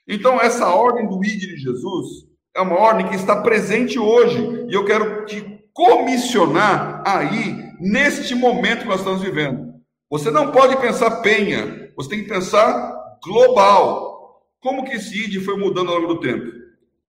[0.06, 4.66] Então, essa ordem do ID de Jesus é uma ordem que está presente hoje.
[4.68, 9.72] E eu quero te comissionar aí, neste momento que nós estamos vivendo.
[10.10, 14.42] Você não pode pensar penha, você tem que pensar global.
[14.60, 16.52] Como que esse ID foi mudando ao longo do tempo?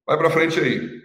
[0.05, 1.01] Vai para frente aí.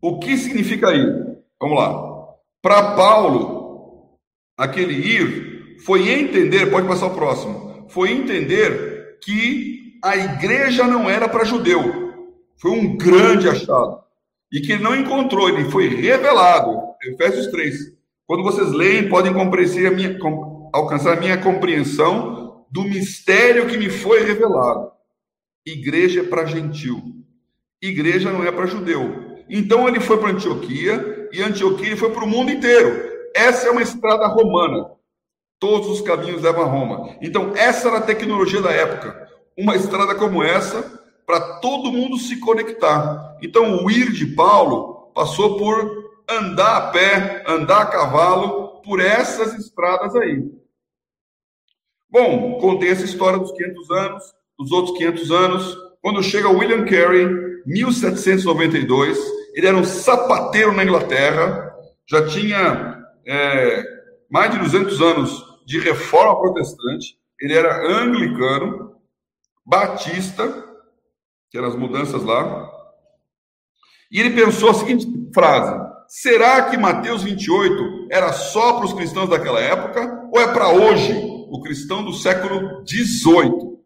[0.00, 1.38] O que significa ir?
[1.60, 2.14] Vamos lá.
[2.60, 4.18] Para Paulo,
[4.56, 11.28] aquele ir foi entender, pode passar o próximo, foi entender que a igreja não era
[11.28, 12.04] para judeu.
[12.56, 14.02] Foi um grande achado.
[14.52, 16.94] E que ele não encontrou, ele foi revelado.
[17.02, 17.74] Efésios 3.
[18.26, 20.18] Quando vocês leem, podem compreender a minha,
[20.74, 24.90] alcançar a minha compreensão do mistério que me foi revelado.
[25.64, 27.00] Igreja é para gentil.
[27.80, 29.36] Igreja não é para judeu.
[29.48, 33.08] Então ele foi para Antioquia e Antioquia ele foi para o mundo inteiro.
[33.36, 34.90] Essa é uma estrada romana.
[35.60, 37.16] Todos os caminhos levam a Roma.
[37.22, 39.28] Então essa era a tecnologia da época.
[39.56, 40.82] Uma estrada como essa
[41.24, 43.38] para todo mundo se conectar.
[43.40, 49.54] Então o ir de Paulo passou por andar a pé, andar a cavalo por essas
[49.54, 50.63] estradas aí.
[52.14, 54.22] Bom, contei essa história dos 500 anos,
[54.56, 55.76] dos outros 500 anos.
[56.00, 57.26] Quando chega William Carey,
[57.66, 59.18] 1792,
[59.52, 61.74] ele era um sapateiro na Inglaterra,
[62.08, 63.82] já tinha é,
[64.30, 68.94] mais de 200 anos de reforma protestante, ele era anglicano,
[69.66, 70.46] batista,
[71.50, 72.70] que eram as mudanças lá,
[74.08, 79.30] e ele pensou a seguinte frase: será que Mateus 28 era só para os cristãos
[79.30, 83.78] daquela época ou é para hoje, o cristão do século 18?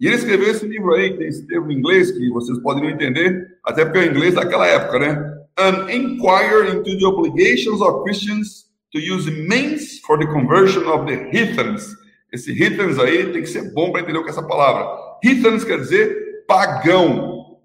[0.00, 2.90] E ele escreveu esse livro aí, tem esse termo em inglês que vocês podem não
[2.90, 5.34] entender, até porque é o inglês daquela época, né?
[5.58, 11.30] An Inquiry into the Obligations of Christians to Use Means for the Conversion of the
[11.32, 11.96] Heathens.
[12.32, 14.86] Esse heathens aí tem que ser bom para entender o que é essa palavra.
[15.24, 17.58] Heathens quer dizer pagão.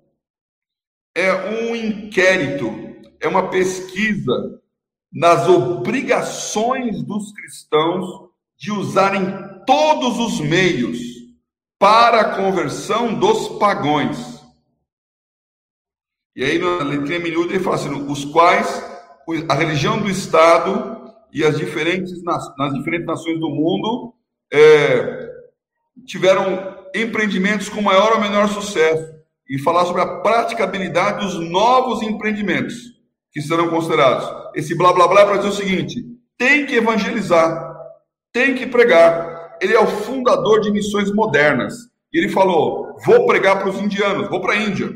[1.15, 2.71] É um inquérito,
[3.19, 4.59] é uma pesquisa
[5.11, 8.28] nas obrigações dos cristãos
[8.59, 9.23] de usarem
[9.65, 10.99] todos os meios
[11.79, 14.43] para a conversão dos pagões.
[16.35, 18.83] E aí, na letrinha miúda, ele fala assim: os quais
[19.47, 24.13] a religião do Estado e as diferentes, nas diferentes nações do mundo
[24.51, 25.29] é,
[26.05, 29.17] tiveram empreendimentos com maior ou menor sucesso.
[29.49, 32.75] E falar sobre a praticabilidade dos novos empreendimentos
[33.31, 34.27] que serão considerados.
[34.53, 36.03] Esse blá blá blá é para dizer o seguinte:
[36.37, 37.68] tem que evangelizar,
[38.31, 41.75] tem que pregar, ele é o fundador de missões modernas.
[42.13, 44.89] E ele falou: vou pregar para os indianos, vou para a Índia.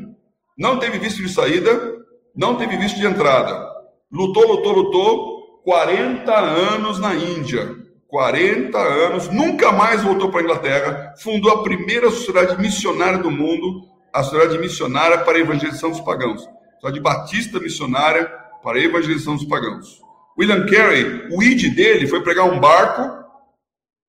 [0.56, 1.96] Não teve visto de saída,
[2.34, 3.72] não teve visto de entrada.
[4.10, 7.84] Lutou, lutou, lutou, 40 anos na Índia.
[8.08, 13.88] 40 anos, nunca mais voltou para a Inglaterra, fundou a primeira sociedade missionária do mundo,
[14.12, 16.48] a Sociedade Missionária para a Evangelização dos Pagãos.
[16.74, 18.26] Sociedade Batista Missionária
[18.62, 20.00] para a Evangelização dos Pagãos.
[20.38, 23.23] William Carey, o id dele foi pregar um barco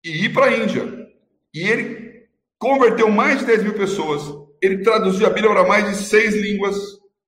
[0.05, 1.09] e ir para a Índia.
[1.51, 2.27] E ele
[2.59, 4.21] converteu mais de 10 mil pessoas.
[4.61, 6.75] Ele traduziu a Bíblia para mais de seis línguas.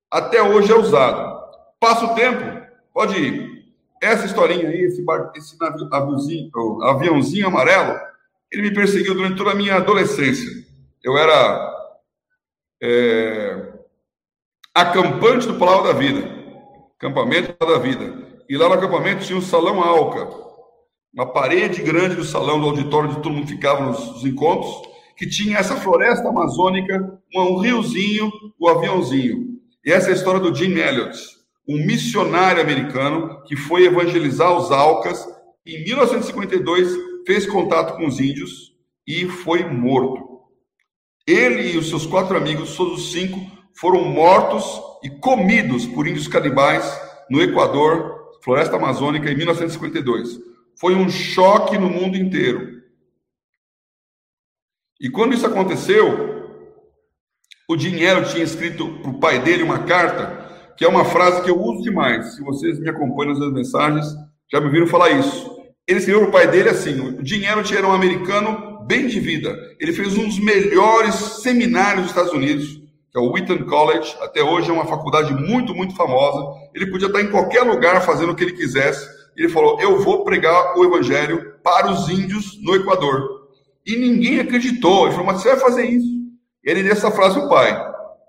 [0.08, 1.36] Até hoje é usado.
[1.80, 3.64] Passa o tempo, pode ir.
[4.00, 5.56] Essa historinha aí, esse, bar, esse
[5.90, 6.50] aviãozinho,
[6.82, 7.98] aviãozinho amarelo,
[8.50, 10.48] ele me perseguiu durante toda a minha adolescência.
[11.02, 11.74] Eu era
[12.80, 13.72] é,
[14.72, 16.28] acampante do Palavra da Vida,
[16.96, 18.28] acampamento da Vida.
[18.48, 20.47] E lá no acampamento tinha um salão Alca,
[21.12, 24.70] uma parede grande do salão do auditório onde todo mundo ficava nos encontros,
[25.16, 29.58] que tinha essa floresta amazônica, um riozinho, o aviãozinho.
[29.84, 31.18] E essa é a história do Jim Elliot,
[31.68, 35.26] um missionário americano que foi evangelizar os Alcas.
[35.66, 36.96] Em 1952,
[37.26, 38.72] fez contato com os índios
[39.06, 40.28] e foi morto.
[41.26, 43.38] Ele e os seus quatro amigos, todos os cinco,
[43.74, 44.64] foram mortos
[45.02, 46.84] e comidos por índios canibais
[47.28, 50.47] no Equador, floresta amazônica, em 1952.
[50.80, 52.82] Foi um choque no mundo inteiro.
[55.00, 56.28] E quando isso aconteceu,
[57.68, 61.50] o dinheiro tinha escrito para o pai dele uma carta que é uma frase que
[61.50, 62.36] eu uso demais.
[62.36, 64.06] Se vocês me acompanham nas mensagens,
[64.50, 65.58] já me viram falar isso.
[65.86, 69.56] Ele escreveu para o pai dele assim: o dinheiro tinha um americano bem de vida.
[69.80, 74.16] Ele fez um dos melhores seminários dos Estados Unidos, que é o Wheaton College.
[74.20, 76.70] Até hoje é uma faculdade muito, muito famosa.
[76.72, 79.17] Ele podia estar em qualquer lugar fazendo o que ele quisesse.
[79.38, 83.46] Ele falou: Eu vou pregar o evangelho para os índios no Equador.
[83.86, 85.04] E ninguém acreditou.
[85.04, 86.18] Ele falou: Mas você vai fazer isso?
[86.64, 87.72] Ele disse essa frase ao pai: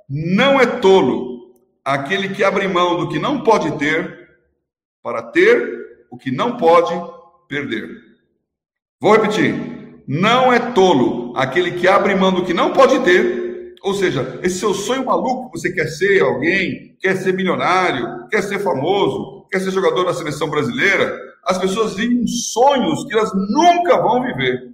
[0.07, 1.49] Não é tolo
[1.83, 4.29] aquele que abre mão do que não pode ter
[5.01, 6.93] para ter o que não pode
[7.47, 7.89] perder.
[9.01, 13.95] Vou repetir: Não é tolo aquele que abre mão do que não pode ter, ou
[13.95, 19.38] seja, esse seu sonho maluco, você quer ser alguém, quer ser milionário, quer ser famoso,
[19.49, 24.69] quer ser jogador da seleção brasileira, as pessoas vivem sonhos que elas nunca vão viver.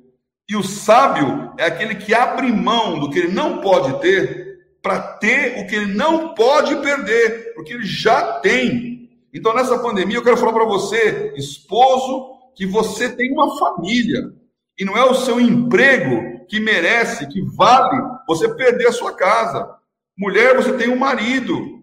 [0.49, 4.45] E o sábio é aquele que abre mão do que ele não pode ter
[4.81, 9.09] para ter o que ele não pode perder, porque ele já tem.
[9.33, 14.31] Então, nessa pandemia, eu quero falar para você, esposo, que você tem uma família.
[14.77, 19.67] E não é o seu emprego que merece, que vale você perder a sua casa.
[20.15, 21.74] Mulher, você tem um marido.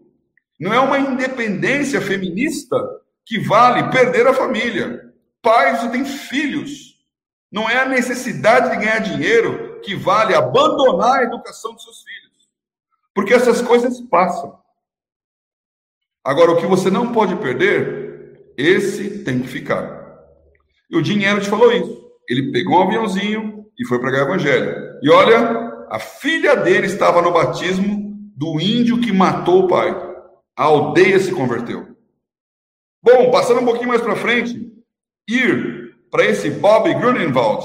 [0.62, 2.76] Não é uma independência feminista
[3.26, 5.12] que vale perder a família.
[5.42, 7.04] Pai, você tem filhos.
[7.50, 12.48] Não é a necessidade de ganhar dinheiro que vale abandonar a educação dos seus filhos.
[13.12, 14.56] Porque essas coisas passam.
[16.22, 20.16] Agora, o que você não pode perder, esse tem que ficar.
[20.88, 22.08] E o dinheiro te falou isso.
[22.28, 25.00] Ele pegou um aviãozinho e foi pregar o evangelho.
[25.02, 30.11] E olha, a filha dele estava no batismo do índio que matou o pai.
[30.56, 31.96] A aldeia se converteu.
[33.02, 34.72] Bom, passando um pouquinho mais para frente,
[35.28, 37.64] Ir para esse Bob Grunenwald,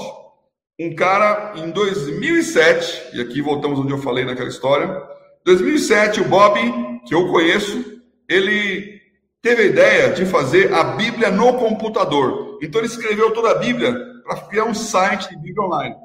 [0.80, 5.02] um cara em 2007, e aqui voltamos onde eu falei naquela história.
[5.44, 6.58] 2007, o Bob,
[7.04, 9.00] que eu conheço, ele
[9.42, 12.58] teve a ideia de fazer a Bíblia no computador.
[12.62, 15.96] Então ele escreveu toda a Bíblia para criar um site de Bíblia online.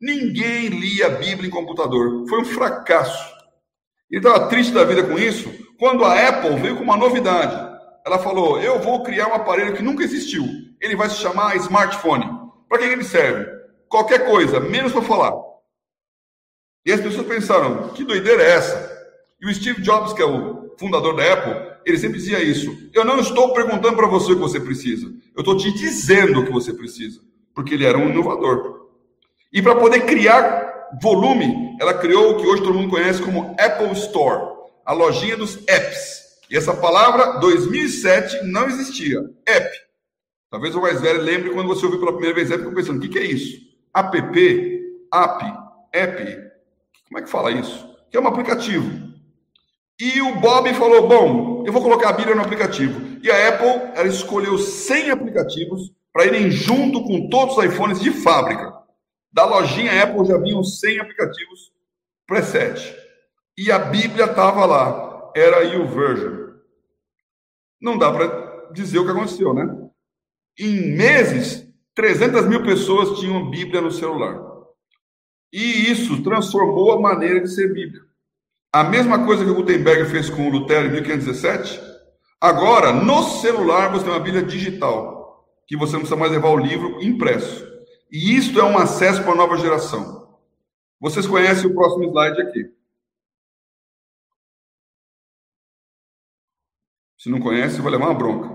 [0.00, 2.24] Ninguém lia a Bíblia em computador.
[2.28, 3.33] Foi um fracasso.
[4.14, 7.52] Ele estava triste da vida com isso, quando a Apple veio com uma novidade.
[8.06, 10.46] Ela falou: Eu vou criar um aparelho que nunca existiu.
[10.80, 12.24] Ele vai se chamar smartphone.
[12.68, 13.44] Para que ele serve?
[13.88, 15.32] Qualquer coisa, menos para falar.
[16.86, 18.88] E as pessoas pensaram: Que doideira é essa?
[19.40, 23.04] E o Steve Jobs, que é o fundador da Apple, ele sempre dizia isso: Eu
[23.04, 25.08] não estou perguntando para você o que você precisa.
[25.34, 27.20] Eu estou te dizendo o que você precisa.
[27.52, 28.90] Porque ele era um inovador.
[29.52, 30.63] E para poder criar
[31.00, 34.54] volume, ela criou o que hoje todo mundo conhece como Apple Store
[34.84, 36.24] a lojinha dos apps.
[36.50, 39.20] E essa palavra 2007 não existia.
[39.46, 39.70] App.
[40.50, 43.08] Talvez o mais velho lembre quando você ouviu pela primeira vez app, ficou pensando, o
[43.08, 43.60] que, é isso?
[43.94, 44.16] App,
[45.12, 45.44] app,
[45.92, 46.50] app.
[47.08, 47.88] Como é que fala isso?
[48.10, 49.04] Que é um aplicativo.
[49.98, 53.00] E o Bob falou, bom, eu vou colocar a Bíblia no aplicativo.
[53.22, 58.10] E a Apple, ela escolheu 100 aplicativos para irem junto com todos os iPhones de
[58.10, 58.72] fábrica.
[59.34, 61.72] Da lojinha Apple já vinham 100 aplicativos
[62.24, 62.96] preset.
[63.58, 66.54] E a Bíblia estava lá era o Version.
[67.80, 69.90] Não dá para dizer o que aconteceu, né?
[70.56, 74.40] Em meses, 300 mil pessoas tinham Bíblia no celular.
[75.52, 78.02] E isso transformou a maneira de ser Bíblia.
[78.72, 81.80] A mesma coisa que o Gutenberg fez com o Lutero em 1517.
[82.40, 86.56] Agora, no celular, você tem uma Bíblia digital, que você não precisa mais levar o
[86.56, 87.63] livro impresso.
[88.14, 90.38] E isto é um acesso para a nova geração.
[91.00, 92.72] Vocês conhecem o próximo slide aqui.
[97.18, 98.54] Se não conhece, vai levar uma bronca.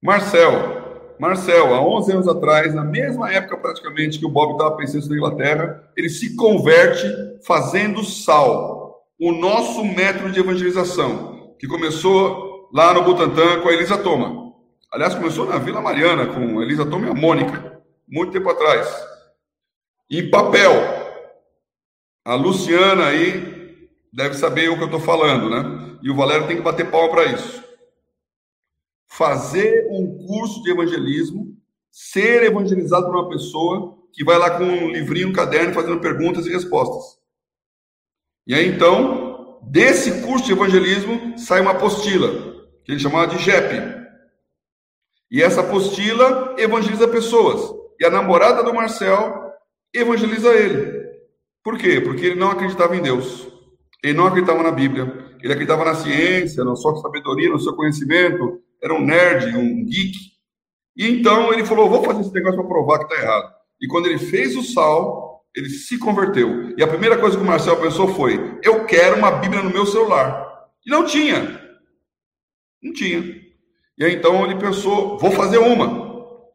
[0.00, 1.16] Marcel.
[1.18, 5.16] Marcel, há 11 anos atrás, na mesma época praticamente que o Bob estava pensando na
[5.16, 7.08] Inglaterra, ele se converte
[7.44, 13.98] fazendo sal, o nosso método de evangelização, que começou lá no Butantã com a Elisa
[13.98, 14.54] Toma.
[14.92, 17.75] Aliás, começou na Vila Mariana com a Elisa Toma e a Mônica,
[18.06, 18.88] muito tempo atrás.
[20.10, 20.72] Em papel.
[22.24, 25.98] A Luciana aí deve saber o que eu estou falando, né?
[26.02, 27.62] E o Valério tem que bater palma para isso.
[29.08, 31.56] Fazer um curso de evangelismo,
[31.90, 36.46] ser evangelizado por uma pessoa que vai lá com um livrinho, um caderno, fazendo perguntas
[36.46, 37.18] e respostas.
[38.46, 42.28] E aí, então, desse curso de evangelismo sai uma apostila,
[42.84, 43.96] que ele chamava de JEP.
[45.30, 47.85] E essa apostila evangeliza pessoas.
[48.00, 49.52] E a namorada do Marcel
[49.94, 51.06] evangeliza ele.
[51.62, 52.00] Por quê?
[52.00, 53.48] Porque ele não acreditava em Deus.
[54.02, 55.04] Ele não acreditava na Bíblia.
[55.42, 60.12] Ele acreditava na ciência, na sua sabedoria, no seu conhecimento, era um nerd, um geek.
[60.96, 63.52] E então ele falou: vou fazer esse negócio para provar que está errado.
[63.80, 66.74] E quando ele fez o sal, ele se converteu.
[66.76, 69.86] E a primeira coisa que o Marcel pensou foi: eu quero uma Bíblia no meu
[69.86, 70.46] celular.
[70.86, 71.60] E não tinha.
[72.82, 73.20] Não tinha.
[73.98, 76.05] E aí então ele pensou, vou fazer uma.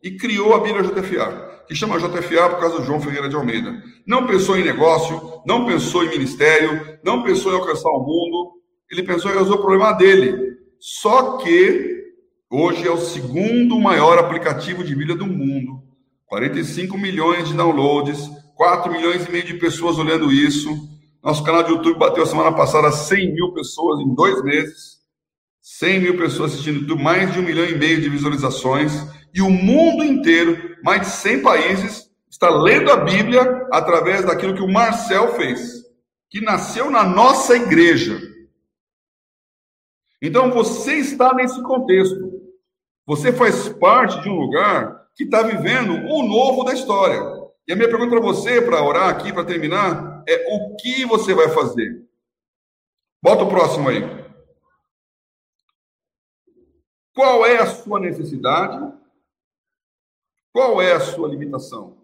[0.04, 3.84] E criou a Bíblia JFA, que chama JFA por causa do João Ferreira de Almeida.
[4.06, 8.54] Não pensou em negócio, não pensou em ministério, não pensou em alcançar o mundo,
[8.90, 10.58] ele pensou em resolver o problema dele.
[10.80, 12.14] Só que
[12.50, 15.84] hoje é o segundo maior aplicativo de Bíblia do mundo.
[16.26, 20.70] 45 milhões de downloads, 4 milhões e meio de pessoas olhando isso.
[21.24, 25.02] Nosso canal de YouTube bateu semana passada 100 mil pessoas em dois meses.
[25.62, 28.92] 100 mil pessoas assistindo mais de um milhão e meio de visualizações.
[29.34, 34.64] E o mundo inteiro, mais de 100 países, está lendo a Bíblia através daquilo que
[34.64, 35.86] o Marcel fez,
[36.30, 38.20] que nasceu na nossa igreja.
[40.22, 42.42] Então você está nesse contexto.
[43.06, 47.20] Você faz parte de um lugar que está vivendo o novo da história.
[47.68, 51.34] E a minha pergunta para você, para orar aqui, para terminar, é o que você
[51.34, 52.06] vai fazer?
[53.22, 54.02] Bota o próximo aí.
[57.14, 59.01] Qual é a sua necessidade?
[60.54, 61.98] Qual é a sua limitação?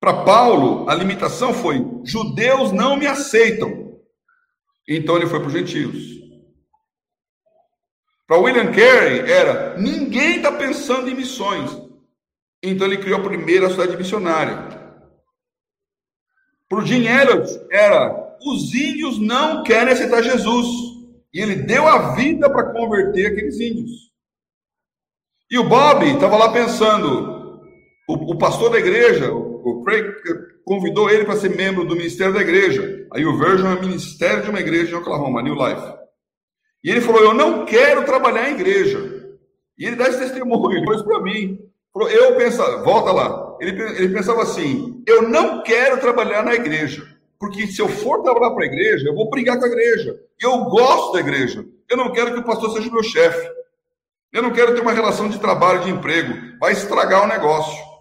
[0.00, 4.00] Para Paulo, a limitação foi: judeus não me aceitam.
[4.88, 6.20] Então ele foi para os gentios.
[8.26, 11.70] Para William Carey era: ninguém está pensando em missões.
[12.62, 14.80] Então ele criou a primeira cidade missionária.
[16.68, 20.66] Para o Jim Elliot era: os índios não querem aceitar Jesus.
[21.32, 24.10] E ele deu a vida para converter aqueles índios.
[25.50, 27.41] E o Bob estava lá pensando:
[28.08, 30.12] o, o, pastor da igreja, o, Craig,
[30.64, 33.06] convidou ele para ser membro do ministério da igreja.
[33.12, 35.94] Aí o Virgin é ministério de uma igreja em Oklahoma, New Life.
[36.84, 39.22] E ele falou: Eu não quero trabalhar em igreja.
[39.78, 41.58] E ele dá esse testemunho, falou para mim.
[41.92, 43.56] Falou, eu pensava, volta lá.
[43.60, 47.06] Ele, ele pensava assim: Eu não quero trabalhar na igreja.
[47.38, 50.16] Porque se eu for trabalhar para a igreja, eu vou brigar com a igreja.
[50.40, 51.64] Eu gosto da igreja.
[51.90, 53.50] Eu não quero que o pastor seja meu chefe.
[54.32, 56.58] Eu não quero ter uma relação de trabalho, de emprego.
[56.58, 57.91] Vai estragar o negócio.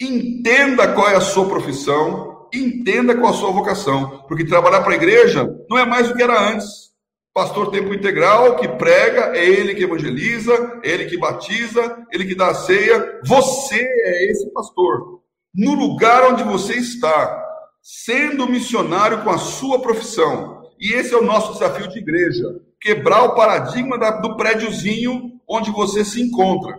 [0.00, 2.48] Entenda qual é a sua profissão.
[2.52, 4.24] Entenda qual é a sua vocação.
[4.28, 6.84] Porque trabalhar para a igreja não é mais o que era antes.
[7.32, 12.34] Pastor tempo integral que prega, é ele que evangeliza, é ele que batiza, ele que
[12.34, 13.20] dá a ceia.
[13.24, 15.20] Você é esse pastor.
[15.52, 17.44] No lugar onde você está,
[17.82, 20.62] sendo missionário com a sua profissão.
[20.80, 22.44] E esse é o nosso desafio de igreja:
[22.80, 26.78] quebrar o paradigma do prédiozinho onde você se encontra.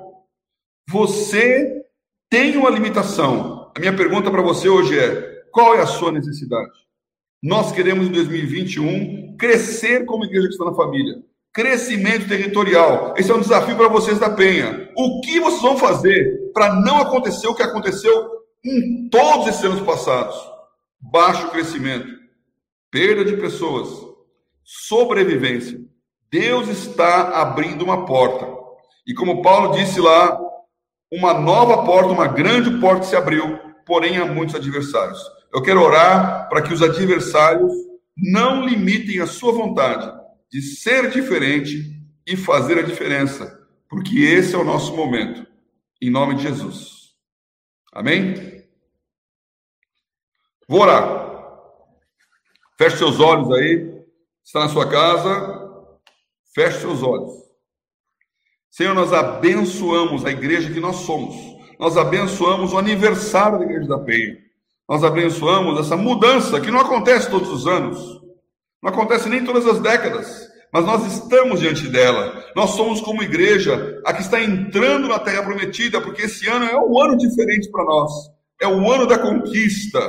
[0.89, 1.84] Você
[2.29, 3.71] tem uma limitação.
[3.75, 6.71] A minha pergunta para você hoje é: qual é a sua necessidade?
[7.41, 11.15] Nós queremos em 2021 crescer como igreja cristã na família.
[11.53, 13.13] Crescimento territorial.
[13.17, 14.89] Esse é um desafio para vocês da Penha.
[14.97, 18.29] O que vocês vão fazer para não acontecer o que aconteceu
[18.63, 20.35] em todos esses anos passados?
[20.99, 22.07] Baixo crescimento,
[22.89, 23.87] perda de pessoas,
[24.63, 25.79] sobrevivência.
[26.31, 28.47] Deus está abrindo uma porta.
[29.07, 30.37] E como Paulo disse lá,
[31.11, 35.19] uma nova porta, uma grande porta se abriu, porém há muitos adversários.
[35.53, 37.71] Eu quero orar para que os adversários
[38.17, 40.11] não limitem a sua vontade
[40.51, 45.45] de ser diferente e fazer a diferença, porque esse é o nosso momento.
[46.01, 47.13] Em nome de Jesus.
[47.93, 48.65] Amém?
[50.67, 51.25] Vou orar.
[52.77, 54.03] Feche seus olhos aí.
[54.43, 55.71] Está na sua casa.
[56.53, 57.44] Feche seus olhos.
[58.75, 61.35] Senhor, nós abençoamos a igreja que nós somos.
[61.79, 64.45] Nós abençoamos o aniversário da Igreja da Penha
[64.87, 68.21] nós abençoamos essa mudança que não acontece todos os anos,
[68.81, 72.43] não acontece nem todas as décadas, mas nós estamos diante dela.
[72.55, 76.77] Nós somos como igreja a que está entrando na terra prometida, porque esse ano é
[76.77, 78.11] um ano diferente para nós.
[78.61, 79.99] É o ano da conquista.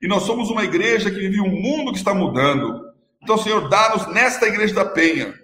[0.00, 2.84] E nós somos uma igreja que vive um mundo que está mudando.
[3.22, 5.34] Então, Senhor, dá-nos nesta igreja da Penha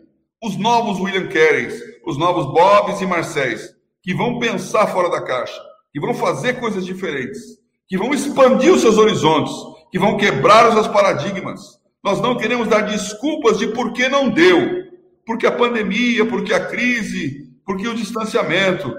[0.42, 5.60] os novos William Careys, os novos Bobs e Marcéis, que vão pensar fora da caixa,
[5.92, 7.56] que vão fazer coisas diferentes
[7.88, 9.52] que vão expandir os seus horizontes,
[9.90, 11.60] que vão quebrar os seus paradigmas.
[12.02, 14.84] Nós não queremos dar desculpas de por que não deu,
[15.24, 18.92] porque a pandemia, porque a crise, porque o distanciamento.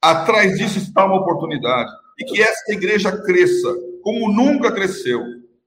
[0.00, 1.90] Atrás disso está uma oportunidade.
[2.18, 5.20] E que essa igreja cresça como nunca cresceu.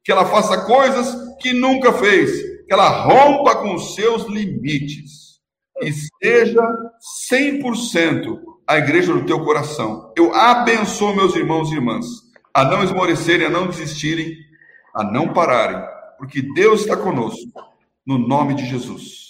[0.03, 2.41] Que ela faça coisas que nunca fez.
[2.65, 5.20] Que ela rompa com os seus limites.
[5.81, 5.91] E
[6.23, 6.61] seja
[7.31, 10.13] 100% a igreja do teu coração.
[10.15, 12.05] Eu abençoo meus irmãos e irmãs
[12.53, 14.37] a não esmorecerem, a não desistirem,
[14.93, 15.81] a não pararem,
[16.17, 17.49] porque Deus está conosco,
[18.05, 19.20] no nome de Jesus.